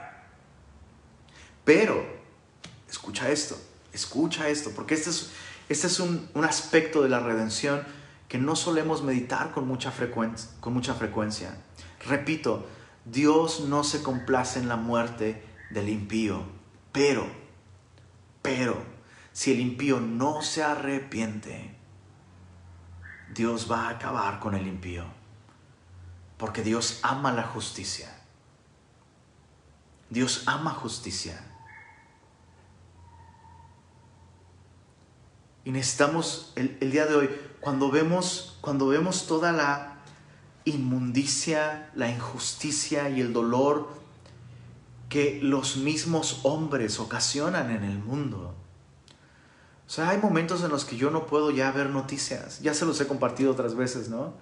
[1.63, 2.03] Pero,
[2.89, 3.55] escucha esto,
[3.93, 5.31] escucha esto, porque este es,
[5.69, 7.85] este es un, un aspecto de la redención
[8.27, 11.55] que no solemos meditar con mucha, frecuencia, con mucha frecuencia.
[12.07, 12.65] Repito,
[13.05, 16.43] Dios no se complace en la muerte del impío,
[16.91, 17.27] pero,
[18.41, 18.81] pero,
[19.33, 21.70] si el impío no se arrepiente,
[23.33, 25.05] Dios va a acabar con el impío,
[26.37, 28.09] porque Dios ama la justicia.
[30.09, 31.41] Dios ama justicia.
[35.63, 37.29] Y necesitamos el, el día de hoy
[37.61, 39.99] cuando vemos, cuando vemos toda la
[40.65, 43.89] inmundicia, la injusticia y el dolor
[45.07, 48.55] que los mismos hombres ocasionan en el mundo.
[49.91, 52.61] O sea, hay momentos en los que yo no puedo ya ver noticias.
[52.61, 54.35] Ya se los he compartido otras veces, ¿no?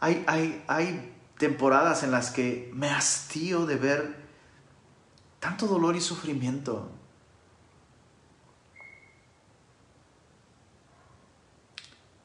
[0.00, 4.16] Hay, hay, hay temporadas en las que me hastío de ver
[5.38, 6.90] tanto dolor y sufrimiento.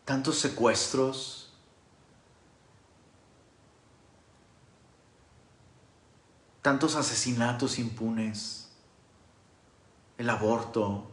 [0.05, 1.51] tantos secuestros,
[6.61, 8.69] tantos asesinatos impunes,
[10.19, 11.09] el aborto,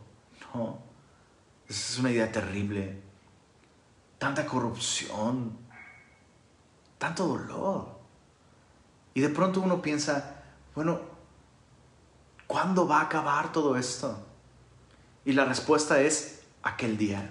[0.55, 0.92] no,
[1.73, 3.01] esa es una idea terrible,
[4.19, 5.57] tanta corrupción,
[6.99, 8.01] tanto dolor.
[9.15, 10.43] Y de pronto uno piensa,
[10.75, 11.01] bueno,
[12.47, 14.27] ¿cuándo va a acabar todo esto?
[15.25, 17.31] Y la respuesta es aquel día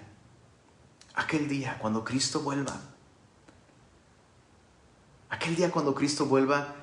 [1.14, 2.80] aquel día cuando Cristo vuelva.
[5.30, 6.76] Aquel día cuando Cristo vuelva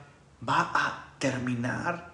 [0.46, 2.07] va a terminar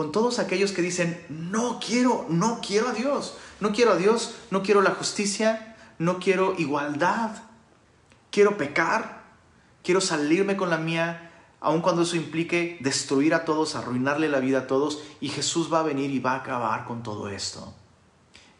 [0.00, 4.34] con todos aquellos que dicen, no quiero, no quiero a Dios, no quiero a Dios,
[4.50, 7.42] no quiero la justicia, no quiero igualdad,
[8.30, 9.24] quiero pecar,
[9.82, 14.60] quiero salirme con la mía, aun cuando eso implique destruir a todos, arruinarle la vida
[14.60, 17.74] a todos, y Jesús va a venir y va a acabar con todo esto.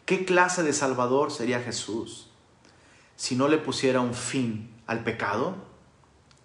[0.05, 2.27] ¿Qué clase de Salvador sería Jesús?
[3.15, 5.55] si no le pusiera un fin al pecado,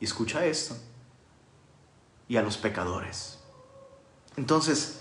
[0.00, 0.74] escucha esto,
[2.28, 3.35] y a los pecadores.
[4.36, 5.00] Entonces,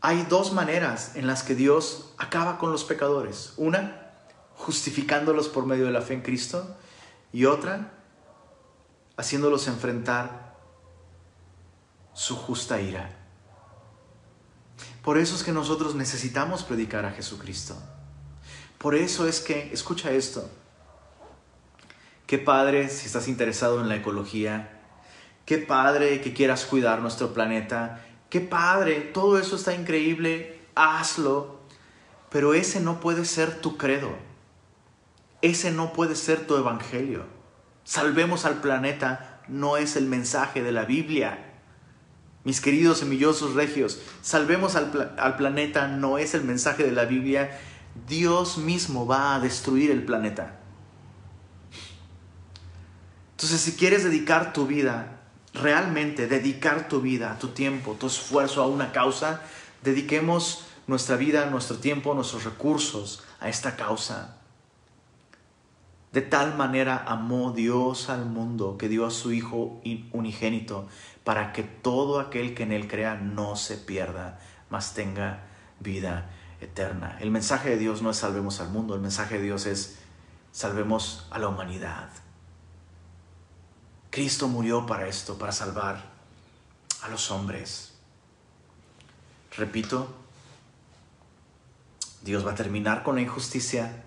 [0.00, 3.54] hay dos maneras en las que Dios acaba con los pecadores.
[3.56, 4.12] Una,
[4.56, 6.76] justificándolos por medio de la fe en Cristo,
[7.32, 7.92] y otra,
[9.16, 10.56] haciéndolos enfrentar
[12.12, 13.10] su justa ira.
[15.02, 17.76] Por eso es que nosotros necesitamos predicar a Jesucristo.
[18.78, 20.48] Por eso es que, escucha esto,
[22.32, 24.80] Qué padre si estás interesado en la ecología.
[25.44, 28.06] Qué padre que quieras cuidar nuestro planeta.
[28.32, 30.58] Qué padre, todo eso está increíble.
[30.74, 31.60] Hazlo.
[32.30, 34.08] Pero ese no puede ser tu credo.
[35.42, 37.26] Ese no puede ser tu evangelio.
[37.84, 41.44] Salvemos al planeta no es el mensaje de la Biblia.
[42.44, 47.60] Mis queridos semillosos regios, salvemos al, al, planeta no es el mensaje de la Biblia.
[48.08, 50.58] Dios mismo va a destruir el planeta.
[53.32, 55.11] Entonces, si quieres dedicar tu vida,
[55.54, 59.42] realmente dedicar tu vida, tu tiempo, tu esfuerzo a una causa,
[59.82, 64.36] dediquemos nuestra vida, nuestro tiempo, nuestros recursos a esta causa.
[66.12, 69.80] De tal manera amó Dios al mundo que dio a su Hijo
[70.12, 70.86] unigénito
[71.24, 74.38] para que todo aquel que en Él crea no se pierda,
[74.68, 75.44] mas tenga
[75.80, 77.16] vida eterna.
[77.20, 79.98] El mensaje de Dios no es salvemos al mundo, el mensaje de Dios es
[80.50, 82.10] salvemos a la humanidad.
[84.12, 86.04] Cristo murió para esto, para salvar
[87.00, 87.94] a los hombres.
[89.56, 90.14] Repito,
[92.20, 94.04] Dios va a terminar con la injusticia.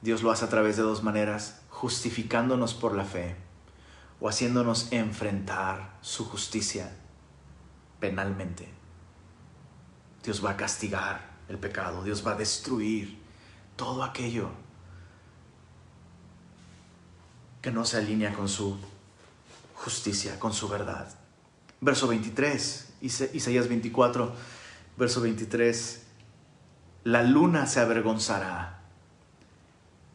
[0.00, 3.34] Dios lo hace a través de dos maneras, justificándonos por la fe
[4.20, 6.96] o haciéndonos enfrentar su justicia
[7.98, 8.68] penalmente.
[10.22, 13.20] Dios va a castigar el pecado, Dios va a destruir
[13.74, 14.50] todo aquello
[17.60, 18.76] que no se alinea con su
[19.74, 21.08] justicia, con su verdad.
[21.80, 24.32] Verso 23, Isaías 24,
[24.96, 26.02] verso 23,
[27.04, 28.82] la luna se avergonzará,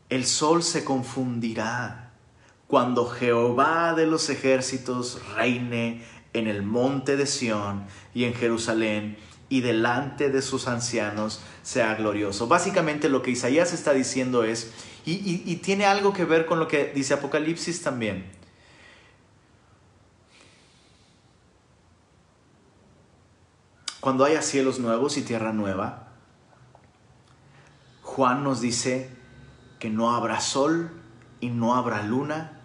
[0.10, 2.12] el sol se confundirá
[2.68, 9.18] cuando Jehová de los ejércitos reine en el monte de Sión y en Jerusalén
[9.50, 12.48] y delante de sus ancianos sea glorioso.
[12.48, 14.72] Básicamente lo que Isaías está diciendo es,
[15.06, 18.26] y, tiene algo que ver con lo que dice Apocalipsis también.
[24.00, 26.08] Cuando haya cielos nuevos y tierra nueva,
[28.02, 29.10] Juan nos dice
[29.80, 30.92] que no habrá sol
[31.40, 32.62] y no habrá luna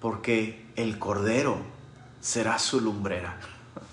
[0.00, 1.58] porque el Cordero
[2.20, 3.38] será su lumbrera.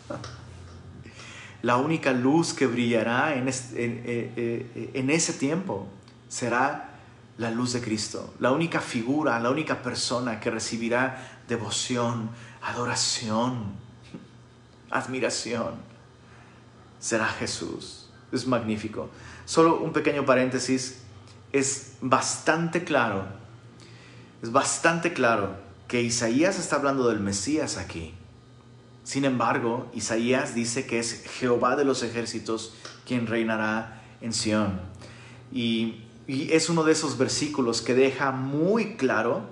[1.62, 5.88] La única luz que brillará en, en ese tiempo
[6.28, 6.93] será
[7.38, 12.30] la luz de Cristo, la única figura, la única persona que recibirá devoción,
[12.62, 13.74] adoración,
[14.92, 15.76] admiración,
[17.00, 18.10] será Jesús.
[18.32, 19.10] Es magnífico.
[19.46, 21.02] Solo un pequeño paréntesis,
[21.52, 23.26] es bastante claro,
[24.42, 25.56] es bastante claro
[25.88, 28.14] que Isaías está hablando del Mesías aquí.
[29.04, 32.74] Sin embargo, Isaías dice que es Jehová de los ejércitos
[33.06, 34.80] quien reinará en Sión.
[35.52, 39.50] Y y es uno de esos versículos que deja muy claro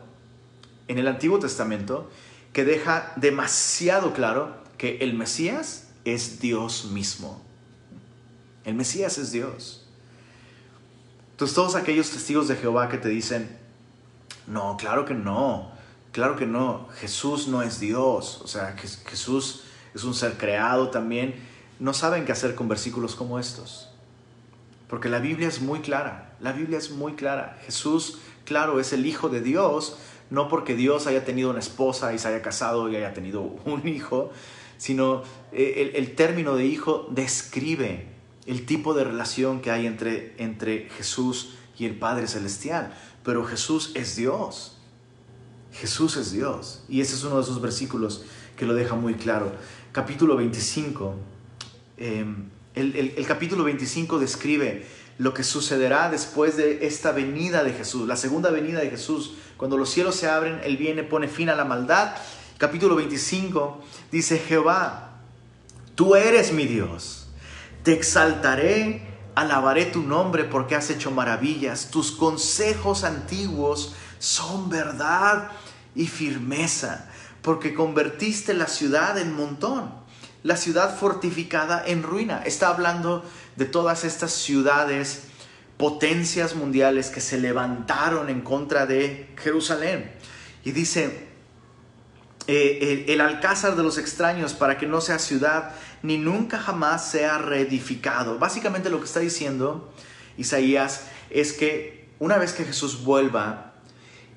[0.88, 2.10] en el Antiguo Testamento,
[2.54, 7.42] que deja demasiado claro que el Mesías es Dios mismo.
[8.64, 9.86] El Mesías es Dios.
[11.32, 13.58] Entonces todos aquellos testigos de Jehová que te dicen,
[14.48, 15.72] no, claro que no,
[16.12, 19.64] claro que no, Jesús no es Dios, o sea, Jesús
[19.94, 21.36] es un ser creado también,
[21.80, 23.91] no saben qué hacer con versículos como estos.
[24.92, 27.58] Porque la Biblia es muy clara, la Biblia es muy clara.
[27.66, 29.98] Jesús, claro, es el Hijo de Dios,
[30.30, 33.88] no porque Dios haya tenido una esposa y se haya casado y haya tenido un
[33.88, 34.32] hijo,
[34.78, 35.24] sino
[35.54, 38.10] eh, el, término de hijo describe
[38.46, 42.94] el tipo de relación que hay entre, entre Jesús y el Padre Celestial.
[43.24, 44.78] Pero Jesús es Dios.
[45.72, 46.84] Jesús es Dios.
[46.90, 48.26] Y ese es uno de esos versículos
[48.58, 49.54] que lo deja muy claro.
[49.94, 51.16] Capítulo 25.
[52.74, 54.86] El, capítulo 25 describe
[55.18, 59.34] lo que sucederá después de esta venida de Jesús, la segunda venida de Jesús.
[59.58, 62.16] Cuando los cielos se abren, Él viene, pone fin a la maldad.
[62.58, 65.20] Capítulo 25 dice, Jehová,
[65.96, 67.28] tú eres mi Dios,
[67.84, 69.02] te exaltaré,
[69.36, 75.52] alabaré tu nombre porque has hecho maravillas, tus consejos antiguos son verdad
[75.94, 77.10] y firmeza,
[77.42, 80.01] porque convertiste la ciudad en montón
[80.44, 82.42] la ciudad fortificada en ruina.
[82.46, 83.24] Está hablando
[83.56, 85.24] de todas estas ciudades,
[85.78, 90.12] potencias mundiales que se levantaron en contra de Jerusalén.
[90.64, 91.28] Y dice,
[92.48, 97.38] eh, el, alcázar de los extraños para que no sea ciudad ni nunca jamás sea
[97.38, 98.40] reedificado.
[98.40, 99.94] Básicamente lo que está diciendo
[100.38, 103.74] Isaías es que una vez que Jesús vuelva,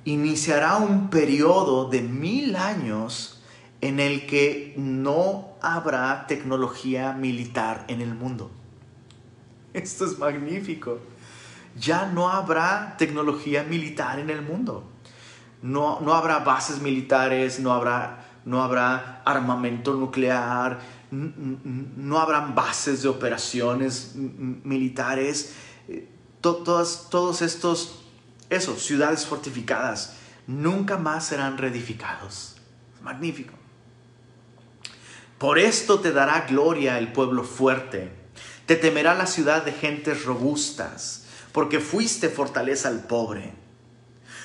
[0.04, 3.42] iniciará un periodo de mil años
[3.80, 8.50] en el que no habrá tecnología militar en el mundo.
[9.72, 10.98] Esto es magnífico.
[11.76, 14.84] Ya no habrá tecnología militar en el mundo.
[15.62, 20.78] No, no habrá bases militares, no habrá, no habrá armamento nuclear,
[21.10, 25.54] no habrán bases de operaciones militares.
[25.88, 26.08] Eh,
[26.40, 28.04] todos, todos estos,
[28.50, 32.56] eso, ciudades fortificadas, nunca más serán reedificados.
[33.02, 33.63] Magnífico.
[35.38, 38.10] Por esto te dará gloria el pueblo fuerte.
[38.66, 43.52] Te temerá la ciudad de gentes robustas, porque fuiste fortaleza al pobre,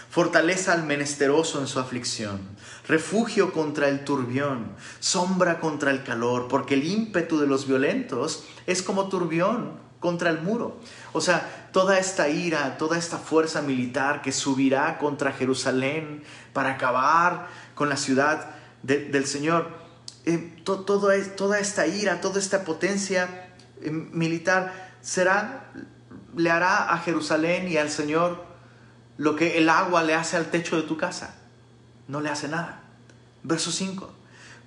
[0.09, 2.41] fortaleza al menesteroso en su aflicción,
[2.87, 8.83] refugio contra el turbión, sombra contra el calor, porque el ímpetu de los violentos es
[8.83, 10.79] como turbión contra el muro.
[11.13, 17.47] O sea, toda esta ira, toda esta fuerza militar que subirá contra Jerusalén para acabar
[17.75, 18.51] con la ciudad
[18.83, 19.78] del Señor,
[20.29, 23.49] eh, toda esta ira, toda esta potencia
[23.81, 25.71] eh, militar será,
[26.35, 28.43] le hará a Jerusalén y al Señor
[29.17, 31.35] lo que el agua le hace al techo de tu casa.
[32.07, 32.81] No le hace nada.
[33.43, 34.11] Verso 5.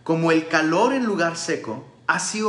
[0.02, 2.42] Como el calor en lugar seco, así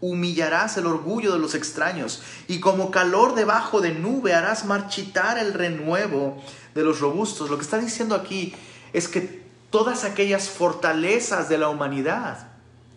[0.00, 5.52] humillarás el orgullo de los extraños, y como calor debajo de nube harás marchitar el
[5.52, 6.42] renuevo
[6.74, 7.50] de los robustos.
[7.50, 8.54] Lo que está diciendo aquí
[8.92, 12.51] es que todas aquellas fortalezas de la humanidad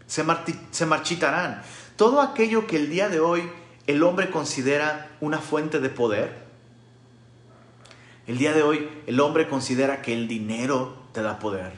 [0.08, 0.24] se,
[0.86, 1.62] marchitarán.
[1.96, 3.50] Todo aquello que el día de hoy
[3.88, 6.46] el hombre considera una fuente de poder,
[8.28, 11.74] el día de hoy el hombre considera que el dinero te da poder.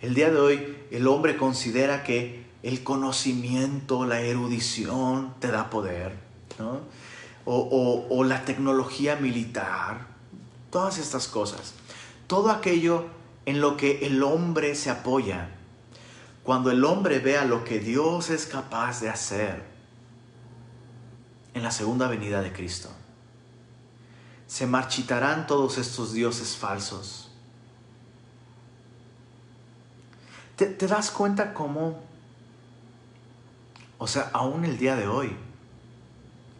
[0.00, 6.14] El día de hoy el hombre considera que el conocimiento, la erudición te da poder.
[7.44, 10.06] o, la tecnología militar.
[10.70, 11.74] Todas estas cosas.
[12.26, 13.06] Todo aquello
[13.44, 15.48] en lo que el hombre se apoya,
[16.42, 19.62] cuando el hombre vea lo que Dios es capaz de hacer
[21.52, 22.90] en la segunda venida de Cristo,
[24.46, 27.30] se marchitarán todos estos dioses falsos.
[30.56, 32.02] ¿Te, das cuenta cómo,
[33.96, 35.34] o sea, aún el día de hoy,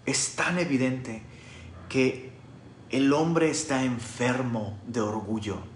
[0.06, 1.22] es tan evidente
[1.88, 2.32] que
[2.90, 5.69] el hombre está enfermo de orgullo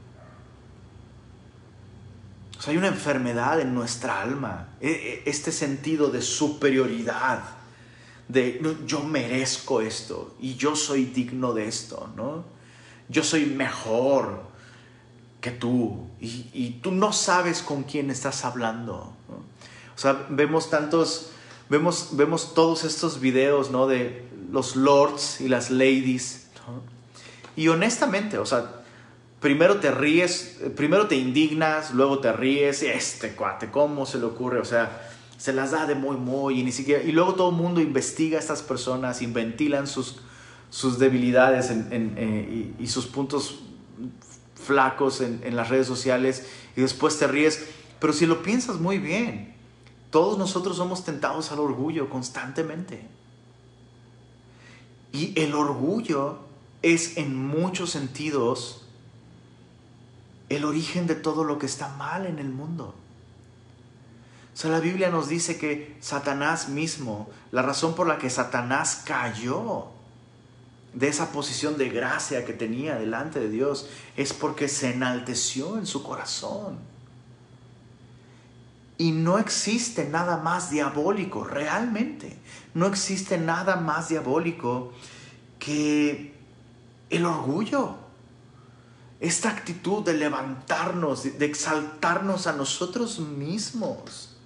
[2.70, 7.40] hay una enfermedad en nuestra alma, e, e, este sentido de superioridad,
[8.28, 12.44] de yo merezco esto y yo soy digno de esto, ¿no?
[13.08, 14.44] Yo soy mejor
[15.40, 19.12] que tú y, tú no sabes con quién estás hablando.
[19.94, 21.32] O sea, vemos tantos,
[21.68, 23.86] vemos, vemos todos estos videos, ¿no?
[23.86, 26.46] De los lords y las ladies.
[27.56, 28.84] Y honestamente, o sea,
[29.45, 34.59] primero te ríes, primero te indignas, luego te ríes, este cuate, ¿cómo se le ocurre?
[34.59, 37.57] O sea, se las da de muy, muy, y ni siquiera, y luego todo el
[37.57, 40.20] mundo investiga a estas personas y ventilan sus,
[40.70, 43.59] sus debilidades eh, y, sus puntos
[44.55, 47.66] flacos en, en las redes sociales, y después te ríes.
[48.01, 49.55] Pero si lo piensas muy bien,
[50.09, 53.07] todos nosotros somos tentados al orgullo constantemente.
[55.12, 56.38] Y el orgullo
[56.80, 58.84] es en muchos sentidos
[60.49, 62.95] el origen de todo lo que está mal en el mundo.
[64.53, 69.03] O sea, la Biblia nos dice que Satanás mismo, la razón por la que Satanás
[69.05, 69.86] cayó
[70.92, 75.86] de esa posición de gracia que tenía delante de Dios es porque se enalteció en
[75.86, 76.78] su corazón.
[78.97, 82.38] Y no existe nada más diabólico, realmente.
[82.74, 84.92] No existe nada más diabólico
[85.59, 86.32] que
[87.11, 88.03] el orgullo
[89.20, 94.36] esta actitud de levantarnos, de exaltarnos a nosotros mismos.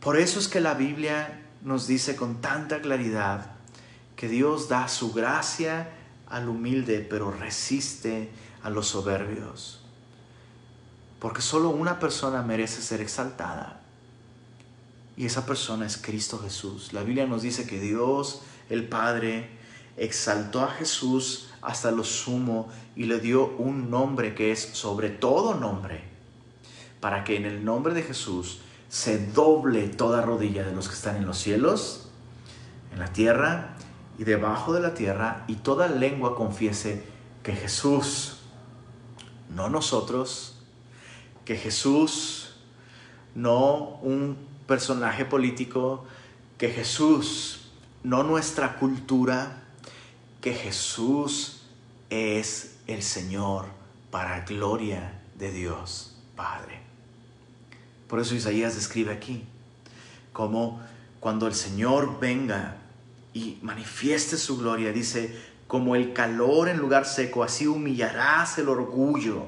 [0.00, 3.52] Por eso es que la Biblia nos dice con tanta claridad
[4.16, 5.90] que Dios da su gracia
[6.28, 8.30] al humilde, pero resiste
[8.62, 9.80] a los soberbios.
[11.18, 13.82] Porque solo una persona merece ser exaltada.
[15.16, 16.94] Y esa persona es Cristo Jesús.
[16.94, 18.40] La Biblia nos dice que Dios,
[18.70, 19.50] el Padre,
[19.98, 25.54] exaltó a Jesús hasta lo sumo y le dio un nombre que es sobre todo
[25.54, 26.02] nombre,
[27.00, 31.16] para que en el nombre de Jesús se doble toda rodilla de los que están
[31.16, 32.08] en los cielos,
[32.92, 33.76] en la tierra
[34.18, 37.04] y debajo de la tierra, y toda lengua confiese
[37.42, 38.38] que Jesús,
[39.48, 40.58] no nosotros,
[41.44, 42.56] que Jesús,
[43.34, 44.36] no un
[44.66, 46.04] personaje político,
[46.58, 47.70] que Jesús,
[48.02, 49.59] no nuestra cultura,
[50.40, 51.62] que Jesús
[52.08, 53.66] es el Señor
[54.10, 56.80] para gloria de Dios Padre.
[58.08, 59.44] Por eso Isaías describe aquí
[60.32, 60.80] como
[61.20, 62.78] cuando el Señor venga
[63.32, 69.46] y manifieste su gloria, dice, como el calor en lugar seco, así humillarás el orgullo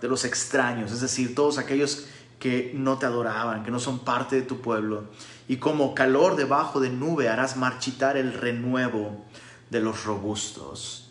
[0.00, 2.06] de los extraños, es decir, todos aquellos
[2.38, 5.04] que no te adoraban, que no son parte de tu pueblo.
[5.46, 9.24] Y como calor debajo de nube harás marchitar el renuevo
[9.70, 11.08] de los robustos.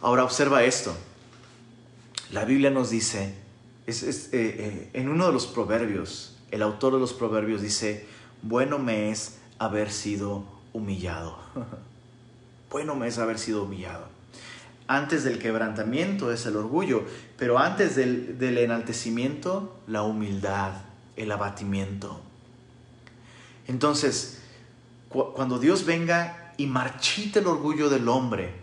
[0.00, 0.94] Ahora observa esto.
[2.32, 3.34] La Biblia nos dice,
[3.86, 8.06] es, eh, eh, en uno de los proverbios, el autor de los proverbios dice,
[8.42, 11.38] bueno me es haber sido humillado.
[12.70, 14.08] bueno me es haber sido humillado.
[14.88, 17.04] Antes del quebrantamiento es el orgullo,
[17.38, 20.72] pero antes del, del enaltecimiento, la humildad,
[21.16, 22.20] el abatimiento.
[23.68, 24.41] Entonces,
[25.12, 28.54] cuando Dios venga y marchite el orgullo del hombre,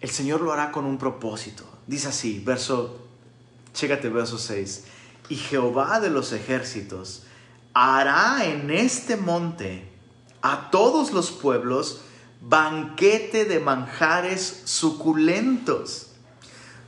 [0.00, 1.64] el Señor lo hará con un propósito.
[1.86, 2.98] Dice así, verso,
[3.74, 4.84] chécate verso 6.
[5.28, 7.24] Y Jehová de los ejércitos
[7.74, 9.88] hará en este monte
[10.42, 12.02] a todos los pueblos
[12.40, 16.08] banquete de manjares suculentos,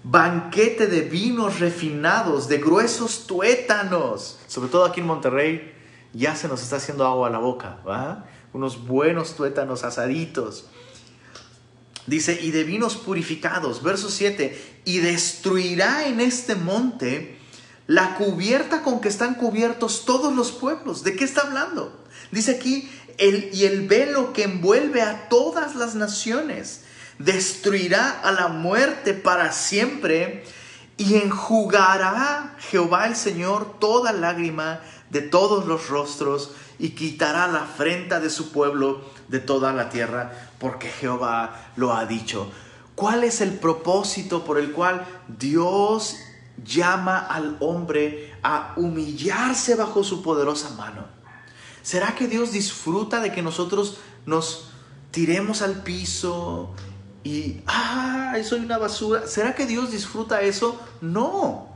[0.05, 5.80] banquete de vinos refinados, de gruesos tuétanos, sobre todo aquí en Monterrey
[6.13, 8.27] ya se nos está haciendo agua a la boca, ¿va?
[8.53, 10.67] Unos buenos tuétanos asaditos.
[12.07, 17.39] Dice, y de vinos purificados, verso 7, y destruirá en este monte
[17.87, 21.05] la cubierta con que están cubiertos todos los pueblos.
[21.05, 22.05] ¿De qué está hablando?
[22.31, 26.83] Dice aquí, el, y el velo que envuelve a todas las naciones
[27.19, 30.45] destruirá a la muerte para siempre
[30.97, 34.81] y enjugará Jehová el Señor toda lágrima
[35.11, 40.33] de todos los rostros y quitará la afrenta de su pueblo de toda la tierra,
[40.59, 42.51] porque Jehová lo ha dicho.
[42.95, 46.17] ¿Cuál es el propósito por el cual Dios
[46.65, 51.07] llama al hombre a humillarse bajo su poderosa mano?
[51.83, 54.71] ¿Será que Dios disfruta de que nosotros nos
[55.11, 56.75] tiremos al piso
[57.25, 59.27] y, ah, soy una basura?
[59.27, 60.79] ¿Será que Dios disfruta eso?
[61.01, 61.69] No.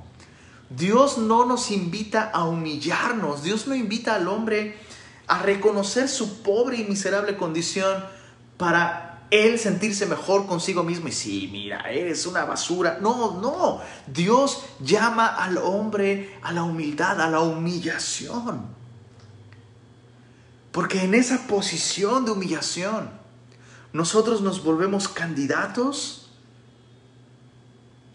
[0.71, 4.79] Dios no nos invita a humillarnos, Dios no invita al hombre
[5.27, 8.05] a reconocer su pobre y miserable condición
[8.57, 12.99] para él sentirse mejor consigo mismo y sí, mira, eres una basura.
[13.01, 13.81] No, no.
[14.07, 18.67] Dios llama al hombre a la humildad, a la humillación.
[20.71, 23.11] Porque en esa posición de humillación,
[23.93, 26.31] nosotros nos volvemos candidatos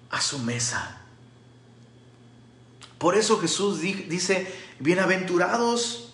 [0.09, 0.98] a su mesa.
[2.99, 6.13] Por eso Jesús dice, bienaventurados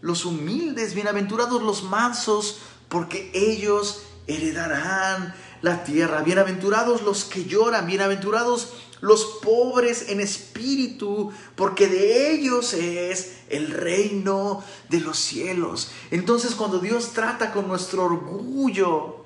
[0.00, 2.58] los humildes, bienaventurados los mansos,
[2.88, 6.22] porque ellos heredarán la tierra.
[6.22, 14.64] Bienaventurados los que lloran, bienaventurados los pobres en espíritu, porque de ellos es el reino
[14.88, 15.92] de los cielos.
[16.10, 19.24] Entonces cuando Dios trata con nuestro orgullo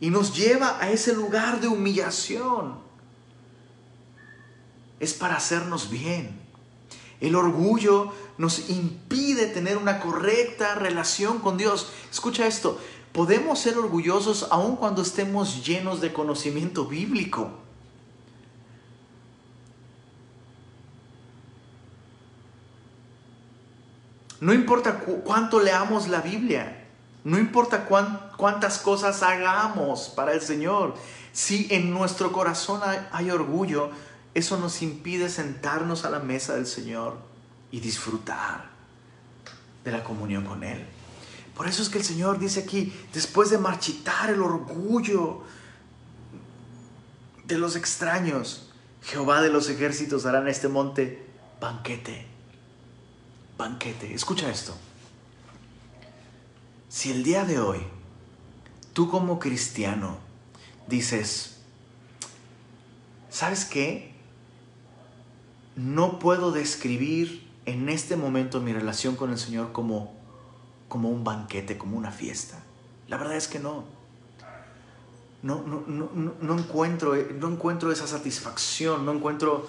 [0.00, 2.87] y nos lleva a ese lugar de humillación,
[5.00, 6.40] es para hacernos bien.
[7.20, 11.90] El orgullo nos impide tener una correcta relación con Dios.
[12.10, 12.78] Escucha esto,
[13.12, 17.50] podemos ser orgullosos aun cuando estemos llenos de conocimiento bíblico.
[24.40, 26.86] No importa cuánto leamos la Biblia,
[27.24, 27.86] no importa
[28.36, 30.94] cuántas cosas hagamos para el Señor,
[31.32, 32.80] si en nuestro corazón
[33.10, 33.90] hay orgullo,
[34.34, 37.18] eso nos impide sentarnos a la mesa del Señor
[37.70, 38.70] y disfrutar
[39.84, 40.86] de la comunión con Él.
[41.54, 45.42] Por eso es que el Señor dice aquí, después de marchitar el orgullo
[47.44, 48.70] de los extraños,
[49.02, 51.26] Jehová de los ejércitos hará en este monte
[51.60, 52.26] banquete.
[53.56, 54.14] Banquete.
[54.14, 54.74] Escucha esto.
[56.88, 57.80] Si el día de hoy
[58.92, 60.18] tú como cristiano
[60.86, 61.58] dices,
[63.30, 64.14] ¿sabes qué?
[65.78, 70.12] No puedo describir en este momento mi relación con el Señor como,
[70.88, 72.58] como un banquete, como una fiesta.
[73.06, 73.84] La verdad es que no.
[75.40, 79.68] No, no, no, no, encuentro, no encuentro esa satisfacción, no encuentro...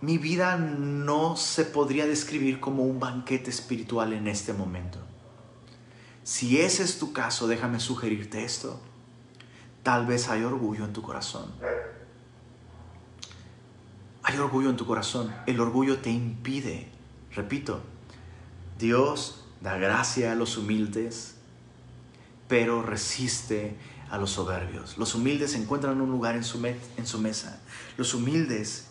[0.00, 4.98] Mi vida no se podría describir como un banquete espiritual en este momento.
[6.22, 8.80] Si ese es tu caso, déjame sugerirte esto.
[9.82, 11.52] Tal vez hay orgullo en tu corazón.
[14.22, 15.34] Hay orgullo en tu corazón.
[15.46, 16.88] El orgullo te impide.
[17.34, 17.82] Repito,
[18.78, 21.36] Dios da gracia a los humildes,
[22.48, 23.76] pero resiste
[24.10, 24.98] a los soberbios.
[24.98, 27.60] Los humildes encuentran un lugar en su, en su mesa.
[27.96, 28.86] Los humildes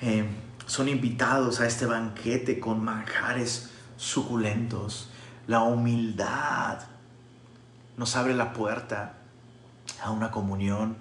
[0.00, 0.24] eh,
[0.66, 5.10] son invitados a este banquete con manjares suculentos.
[5.46, 6.80] La humildad
[7.96, 9.18] nos abre la puerta
[10.02, 10.96] a una comunión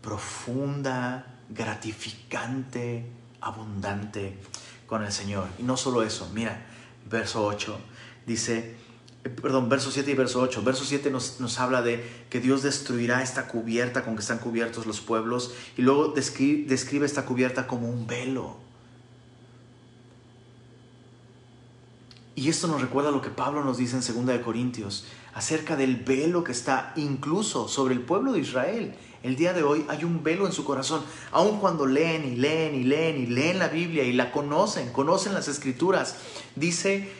[0.00, 3.06] profunda gratificante,
[3.40, 4.38] abundante
[4.86, 5.48] con el Señor.
[5.58, 6.66] Y no solo eso, mira,
[7.08, 7.78] verso 8
[8.26, 8.76] dice,
[9.24, 10.62] eh, perdón, verso 7 y verso 8.
[10.62, 14.86] Verso 7 nos, nos, habla de que Dios destruirá esta cubierta con que están cubiertos
[14.86, 18.58] los pueblos y luego describe, describe esta cubierta como un velo.
[22.36, 25.04] Y esto nos recuerda lo que Pablo nos dice en 2 Corintios
[25.34, 29.86] acerca del velo que está incluso sobre el pueblo de Israel el día de hoy
[29.88, 33.58] hay un velo en su corazón, aun cuando leen y leen y leen y leen
[33.58, 36.16] la Biblia y la conocen, conocen las escrituras.
[36.54, 37.10] Dice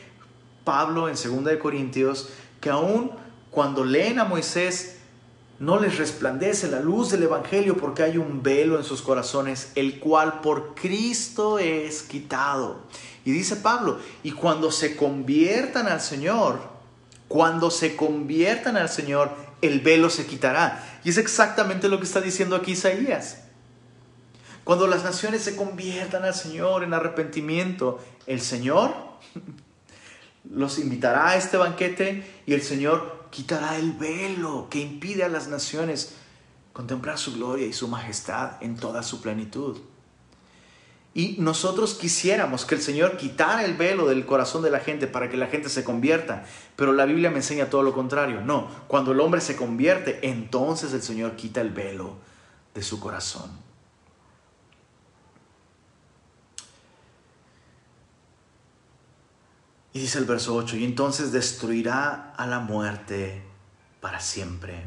[0.63, 2.29] Pablo en 2 Corintios
[2.61, 3.09] que aun
[3.49, 4.97] cuando leen a Moisés
[5.57, 9.99] no les resplandece la luz del Evangelio porque hay un velo en sus corazones, el
[9.99, 12.81] cual por Cristo es quitado.
[13.23, 16.74] Y dice Pablo, y cuando se conviertan al Señor,
[17.27, 20.99] cuando se conviertan al Señor, el velo se quitará.
[21.03, 23.39] Y es exactamente lo que está diciendo aquí Isaías.
[24.63, 28.93] Cuando las naciones se conviertan al Señor en arrepentimiento, el Señor
[30.51, 35.47] los invitará a este banquete y el Señor quitará el velo que impide a las
[35.47, 36.15] naciones
[36.73, 39.77] contemplar su gloria y su majestad en toda su plenitud.
[41.17, 45.29] Y nosotros quisiéramos que el Señor quitara el velo del corazón de la gente para
[45.29, 46.43] que la gente se convierta.
[46.75, 48.41] Pero la Biblia me enseña todo lo contrario.
[48.41, 52.17] No, cuando el hombre se convierte, entonces el Señor quita el velo
[52.73, 53.49] de su corazón.
[59.93, 63.41] Y dice el verso 8, y entonces destruirá a la muerte
[64.01, 64.83] para siempre.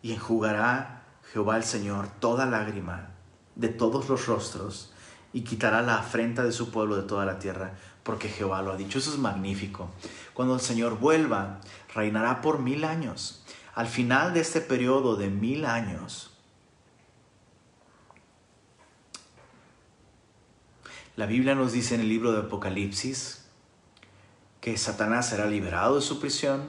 [0.00, 3.17] Y enjugará Jehová el Señor toda lágrima
[3.58, 4.92] de todos los rostros
[5.34, 8.76] y quitará la afrenta de su pueblo de toda la tierra, porque Jehová lo ha
[8.76, 8.98] dicho.
[8.98, 9.90] Eso es magnífico.
[10.32, 11.60] Cuando el Señor vuelva,
[11.94, 13.44] reinará por mil años.
[13.74, 16.30] Al final de este periodo de mil años,
[21.16, 23.44] la Biblia nos dice en el libro de Apocalipsis
[24.60, 26.68] que Satanás será liberado de su prisión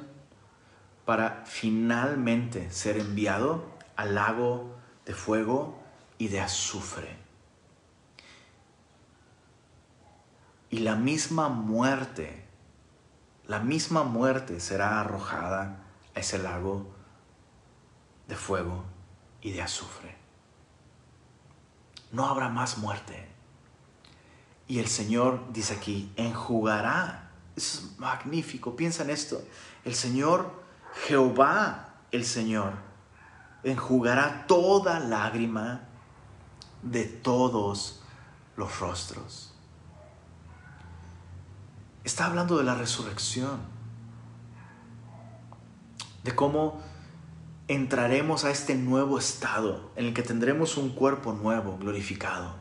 [1.05, 3.63] para finalmente ser enviado
[3.95, 4.75] al lago
[5.05, 5.78] de fuego
[6.19, 7.17] y de azufre.
[10.69, 12.45] Y la misma muerte,
[13.47, 15.77] la misma muerte será arrojada
[16.13, 16.85] a ese lago
[18.27, 18.83] de fuego
[19.41, 20.15] y de azufre.
[22.11, 23.27] No habrá más muerte.
[24.67, 27.31] Y el Señor dice aquí, enjugará.
[27.55, 28.75] Eso es magnífico.
[28.75, 29.41] Piensa en esto.
[29.85, 30.63] El Señor,
[31.07, 32.73] Jehová, el Señor,
[33.63, 35.88] enjugará toda lágrima
[36.81, 38.01] de todos
[38.55, 39.53] los rostros.
[42.03, 43.59] Está hablando de la resurrección,
[46.23, 46.81] de cómo
[47.67, 52.55] entraremos a este nuevo estado en el que tendremos un cuerpo nuevo, glorificado.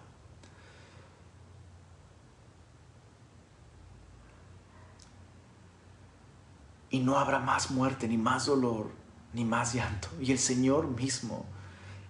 [6.90, 8.90] Y no habrá más muerte, ni más dolor,
[9.32, 10.08] ni más llanto.
[10.20, 11.46] Y el Señor mismo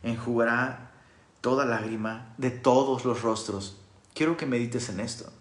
[0.02, 0.87] enjugará
[1.40, 3.76] toda lágrima de todos los rostros.
[4.14, 5.32] Quiero que medites en esto.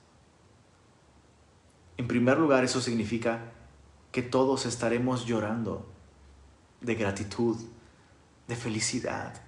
[1.98, 3.52] En primer lugar, eso significa
[4.12, 5.88] que todos estaremos llorando
[6.82, 7.58] de gratitud,
[8.48, 9.41] de felicidad.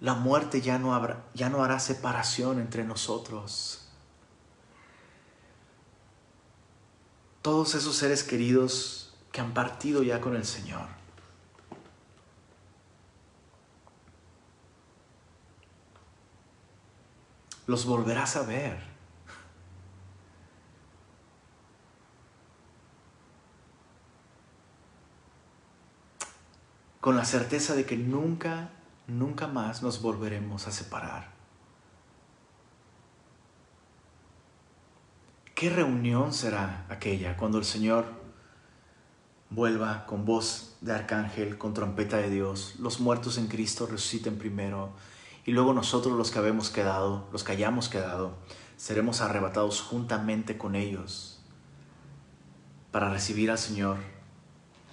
[0.00, 3.88] La muerte ya no, habrá, ya no hará separación entre nosotros.
[7.40, 11.01] Todos esos seres queridos que han partido ya con el Señor.
[17.72, 18.92] Los volverás a ver.
[27.00, 28.68] con la certeza de que nunca,
[29.06, 31.32] nunca más nos volveremos a separar.
[35.54, 38.04] ¿Qué reunión será aquella cuando el Señor
[39.48, 44.92] vuelva con voz de arcángel, con trompeta de Dios, los muertos en Cristo resuciten primero
[45.44, 48.36] y luego nosotros los que habemos quedado, los que hayamos quedado,
[48.76, 51.40] seremos arrebatados juntamente con ellos
[52.90, 53.98] para recibir al Señor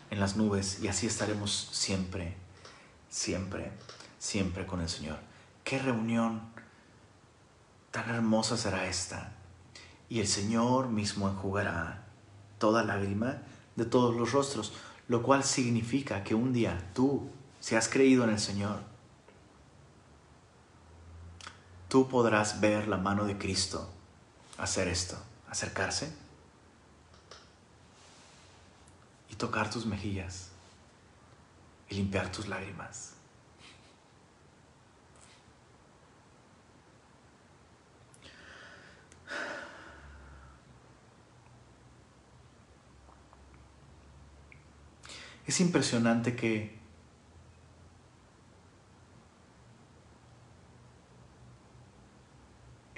[0.09, 2.35] en las nubes y así estaremos siempre,
[3.09, 3.71] siempre,
[4.17, 5.19] siempre con el Señor.
[5.63, 6.41] Qué reunión
[7.91, 9.33] tan hermosa será esta.
[10.09, 12.07] Y el Señor mismo enjugará
[12.57, 13.43] toda lágrima
[13.75, 14.73] de todos los rostros,
[15.07, 17.29] lo cual significa que un día tú,
[17.59, 18.88] si has creído en el Señor,
[21.89, 23.89] tú podrás ver la mano de Cristo
[24.57, 25.17] hacer esto,
[25.49, 26.13] acercarse
[29.39, 30.49] tocar tus mejillas
[31.89, 33.13] y limpiar tus lágrimas.
[45.47, 46.78] Es impresionante que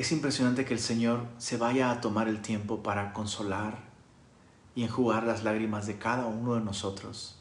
[0.01, 3.77] es impresionante que el Señor se vaya a tomar el tiempo para consolar
[4.73, 7.37] y enjugar las lágrimas de cada uno de nosotros,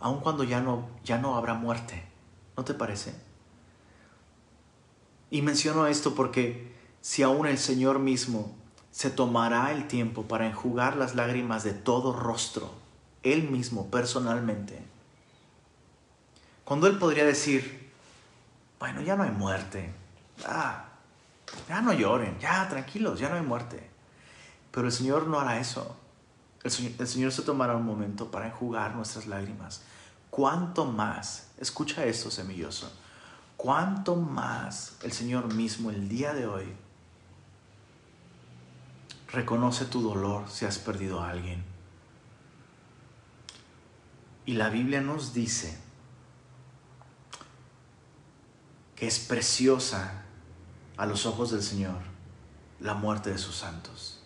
[0.00, 2.04] aun cuando ya no, ya no habrá muerte.
[2.56, 3.14] ¿No te parece?
[5.30, 8.54] Y menciono esto porque si aún el Señor mismo
[8.90, 12.70] se tomará el tiempo para enjugar las lágrimas de todo rostro,
[13.22, 14.78] Él mismo personalmente,
[16.64, 17.90] cuando Él podría decir,
[18.78, 19.92] bueno, ya no hay muerte,
[20.46, 20.91] ah,
[21.68, 23.90] ya no lloren, ya tranquilos, ya no hay muerte.
[24.70, 25.96] Pero el Señor no hará eso.
[26.64, 26.70] El
[27.06, 29.82] Señor, se tomará un momento para enjugar nuestras lágrimas.
[30.30, 31.50] ¿Cuánto más?
[31.58, 32.90] Escucha esto, semilloso.
[33.56, 36.72] ¿Cuánto más el Señor mismo el día de hoy
[39.28, 41.64] reconoce tu dolor si has perdido a alguien?
[44.46, 45.78] Y la Biblia nos dice
[48.96, 50.24] que es preciosa
[51.02, 51.96] a los ojos del Señor
[52.78, 54.22] la muerte de sus santos.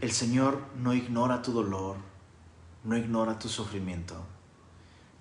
[0.00, 1.94] El Señor no ignora tu dolor,
[2.82, 4.16] no ignora tu sufrimiento.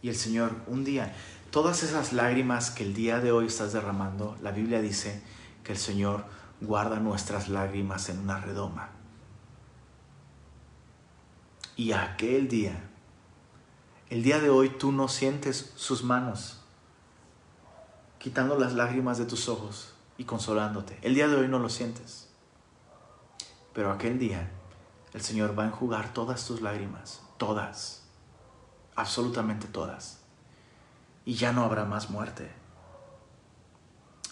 [0.02, 1.14] Y el Señor, un día,
[1.52, 5.22] todas esas lágrimas que el día de hoy estás derramando, la Biblia dice
[5.64, 6.26] que el Señor
[6.60, 8.90] guarda nuestras lágrimas en una redoma.
[11.76, 12.90] Y aquel día,
[14.10, 16.63] el día de hoy tú no sientes sus manos
[18.24, 20.98] quitando las lágrimas de tus ojos y consolándote.
[21.02, 22.30] El día de hoy no lo sientes.
[23.74, 24.50] Pero aquel día
[25.14, 28.04] el Señor va a enjugar todas tus lágrimas, todas,
[28.96, 30.22] absolutamente todas.
[31.26, 32.50] Y ya no habrá más muerte,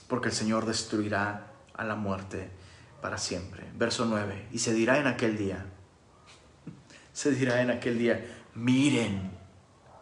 [0.08, 2.50] porque el Señor destruirá a la muerte
[3.02, 3.70] para siempre.
[3.76, 5.66] Verso 9, y se dirá en aquel día,
[7.12, 8.26] se dirá en aquel día,
[8.56, 9.38] miren,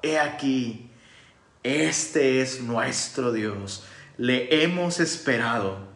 [0.03, 0.88] he aquí,
[1.63, 3.83] este es nuestro Dios,
[4.17, 5.89] le hemos esperado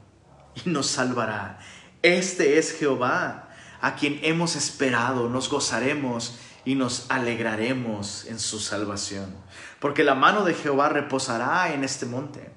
[0.56, 1.60] y nos salvará.
[2.02, 3.50] Este es Jehová,
[3.80, 9.34] a quien hemos esperado, nos gozaremos y nos alegraremos en su salvación.
[9.80, 12.52] Porque la mano de Jehová reposará en este monte.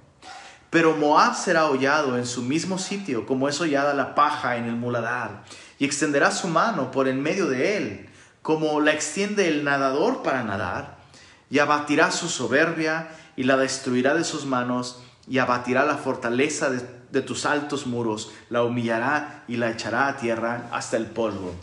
[0.71, 4.75] Pero Moab será hollado en su mismo sitio, como es hollada la paja en el
[4.75, 5.45] muladar,
[5.79, 8.11] y extenderá su mano por en medio de él,
[8.43, 10.96] como la extiende el nadador para nadar,
[11.51, 17.23] y abatirá su soberbia, y la destruirá de sus manos, y abatirá la fortaleza de,
[17.23, 21.55] tus altos muros, la humillará y la echará a tierra hasta el polvo.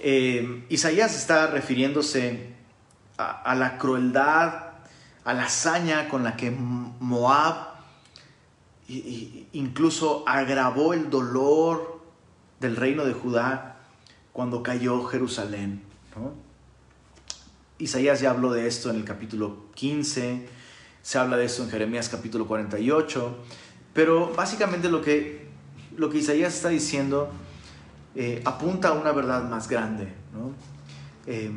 [0.00, 2.54] Eh, Isaías está refiriéndose
[3.16, 4.64] a, la crueldad,
[5.24, 7.76] a la hazaña con la que Moab
[8.88, 12.00] incluso agravó el dolor
[12.60, 13.76] del reino de Judá
[14.32, 15.82] cuando cayó Jerusalén.
[17.78, 20.48] Isaías ya habló de esto en el capítulo 15,
[21.02, 23.36] se habla de esto en Jeremías capítulo 48,
[23.92, 25.46] pero básicamente lo que,
[25.96, 27.30] lo que Isaías está diciendo
[28.14, 30.12] eh, apunta a una verdad más grande.
[31.26, 31.50] Eh,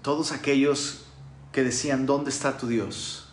[0.00, 1.06] todos aquellos
[1.50, 3.28] que decían, ¿dónde está tu Dios?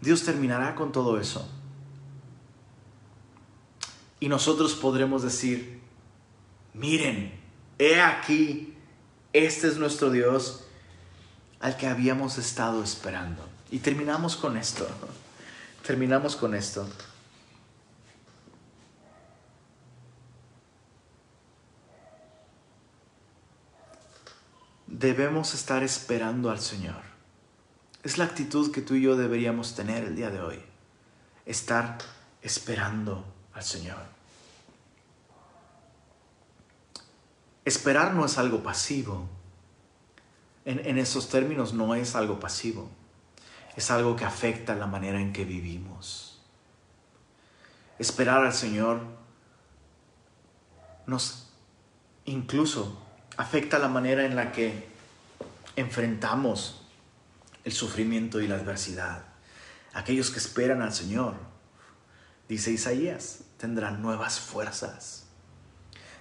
[0.00, 1.50] Dios terminará con todo eso.
[4.20, 5.80] Y nosotros podremos decir,
[6.74, 7.38] miren,
[7.78, 8.74] he aquí,
[9.32, 10.64] este es nuestro Dios
[11.60, 13.46] al que habíamos estado esperando.
[13.70, 14.88] Y terminamos con esto
[15.86, 16.88] terminamos con esto.
[24.88, 27.02] Debemos estar esperando al Señor.
[28.02, 30.60] Es la actitud que tú y yo deberíamos tener el día de hoy.
[31.44, 31.98] Estar
[32.42, 33.24] esperando
[33.56, 33.98] al Señor.
[37.64, 39.28] Esperar no es algo pasivo.
[40.64, 42.88] En, en esos términos no es algo pasivo
[43.76, 46.40] es algo que afecta la manera en que vivimos.
[47.98, 49.00] Esperar al Señor
[51.06, 51.50] nos
[52.24, 53.00] incluso
[53.36, 54.88] afecta la manera en la que
[55.76, 56.82] enfrentamos
[57.64, 59.24] el sufrimiento y la adversidad.
[59.92, 61.34] Aquellos que esperan al Señor,
[62.48, 65.26] dice Isaías, tendrán nuevas fuerzas.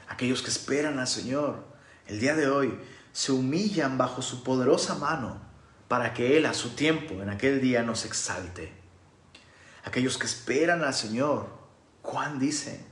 [0.08, 1.66] Aquellos que esperan al Señor,
[2.08, 2.80] el día de hoy,
[3.12, 5.42] se humillan bajo su poderosa mano
[5.88, 8.74] para que Él a su tiempo en aquel día nos exalte.
[9.84, 11.48] Aquellos que esperan al Señor,
[12.02, 12.86] Juan dice,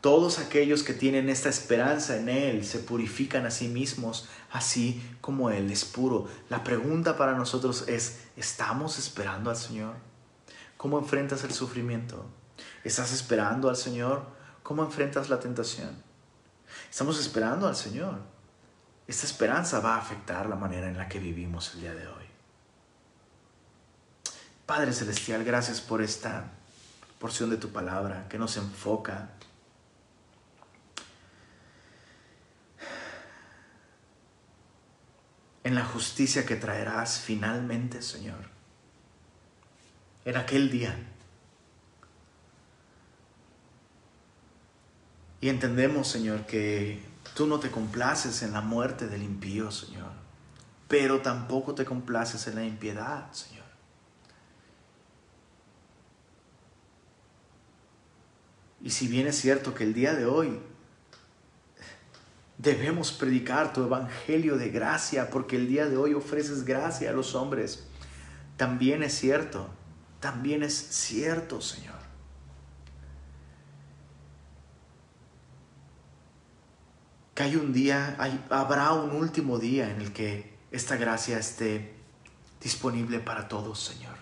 [0.00, 5.50] todos aquellos que tienen esta esperanza en Él se purifican a sí mismos, así como
[5.50, 6.28] Él es puro.
[6.48, 9.94] La pregunta para nosotros es, ¿estamos esperando al Señor?
[10.76, 12.24] ¿Cómo enfrentas el sufrimiento?
[12.88, 14.24] ¿Estás esperando al Señor?
[14.62, 16.02] ¿Cómo enfrentas la tentación?
[16.90, 18.18] Estamos esperando al Señor.
[19.06, 22.24] Esta esperanza va a afectar la manera en la que vivimos el día de hoy.
[24.64, 26.50] Padre Celestial, gracias por esta
[27.18, 29.32] porción de tu palabra que nos enfoca
[35.62, 38.48] en la justicia que traerás finalmente, Señor,
[40.24, 40.96] en aquel día.
[45.40, 50.10] Y entendemos, Señor, que Tú no te complaces en la muerte del impío, Señor,
[50.88, 53.64] pero tampoco te complaces en la impiedad, Señor.
[58.82, 60.58] Y si bien es cierto que el día de hoy
[62.56, 67.36] debemos predicar tu evangelio de gracia, porque el día de hoy ofreces gracia a los
[67.36, 67.84] hombres,
[68.56, 69.68] también es cierto,
[70.18, 71.97] también es cierto, Señor
[77.38, 78.16] que hay un día,
[78.50, 81.94] habrá un último día en el que esta gracia esté
[82.60, 84.16] disponible para todos, Señor.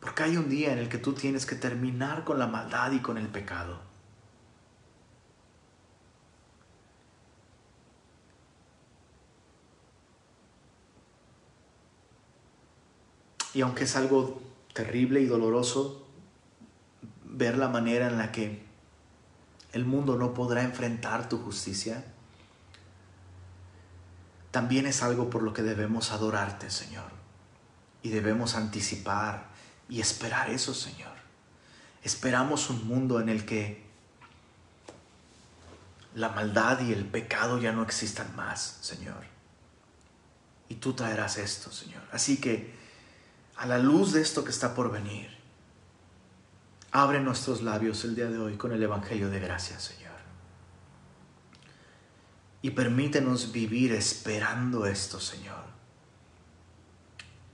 [0.00, 2.98] Porque hay un día en el que tú tienes que terminar con la maldad y
[2.98, 3.80] con el pecado.
[13.54, 14.42] Y aunque es algo
[14.74, 16.06] terrible y doloroso
[17.24, 18.67] ver la manera en la que
[19.72, 22.04] el mundo no podrá enfrentar tu justicia,
[24.50, 27.10] también es algo por lo que debemos adorarte, Señor.
[28.02, 29.48] Y debemos anticipar
[29.88, 31.12] y esperar eso, Señor.
[32.02, 33.86] Esperamos un mundo en el que
[36.14, 39.24] la maldad y el pecado ya no existan más, Señor.
[40.68, 42.02] Y tú traerás esto, Señor.
[42.12, 42.74] Así que,
[43.56, 45.37] a la luz de esto que está por venir,
[46.90, 50.08] Abre nuestros labios el día de hoy con el Evangelio de gracia, Señor.
[52.62, 55.64] Y permítenos vivir esperando esto, Señor.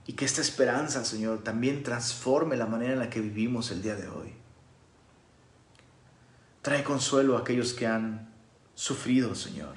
[0.07, 3.95] Y que esta esperanza, Señor, también transforme la manera en la que vivimos el día
[3.95, 4.33] de hoy.
[6.61, 8.33] Trae consuelo a aquellos que han
[8.73, 9.75] sufrido, Señor,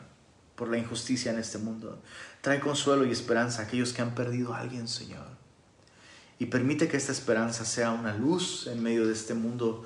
[0.55, 2.01] por la injusticia en este mundo.
[2.43, 5.38] Trae consuelo y esperanza a aquellos que han perdido a alguien, Señor.
[6.39, 9.85] Y permite que esta esperanza sea una luz en medio de este mundo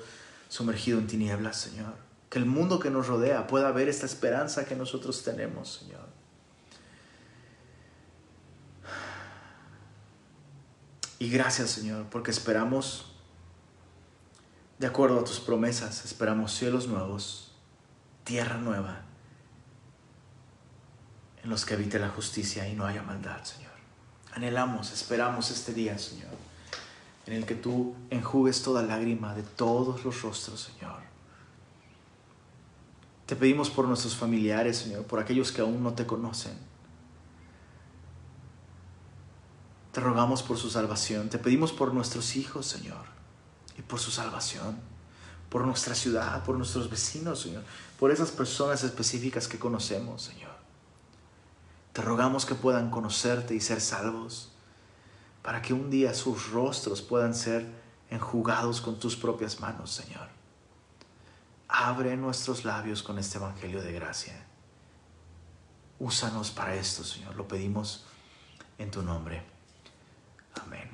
[0.49, 1.95] sumergido en tinieblas, Señor.
[2.29, 6.07] Que el mundo que nos rodea pueda ver esta esperanza que nosotros tenemos, Señor.
[11.23, 13.13] Y gracias, Señor, porque esperamos,
[14.77, 17.55] de acuerdo a tus promesas, esperamos cielos nuevos,
[18.25, 19.03] tierra nueva,
[21.41, 23.71] en los que habite la justicia y no haya maldad, Señor.
[24.33, 26.31] Anhelamos, esperamos este día, Señor,
[27.25, 31.01] en el que tú enjugues toda lágrima de todos los rostros, Señor.
[33.25, 36.57] Te pedimos por nuestros familiares, Señor, por aquellos que aún no te conocen
[39.93, 41.29] Te rogamos por su salvación.
[41.29, 43.05] Te pedimos por nuestros hijos, Señor,
[43.77, 44.75] y por su salvación.
[45.49, 47.63] Por nuestra ciudad, por nuestros vecinos, Señor.
[47.99, 50.51] Por esas personas específicas que conocemos, Señor.
[51.93, 54.51] Te rogamos que puedan conocerte y ser salvos,
[55.43, 57.67] para que un día sus rostros puedan ser
[58.09, 60.29] enjugados con tus propias manos, Señor.
[61.67, 64.45] Abre nuestros labios con este Evangelio de gracia.
[65.99, 67.35] Úsanos para esto, Señor.
[67.35, 68.05] Lo pedimos
[68.77, 69.43] en tu nombre.
[70.63, 70.92] Amén.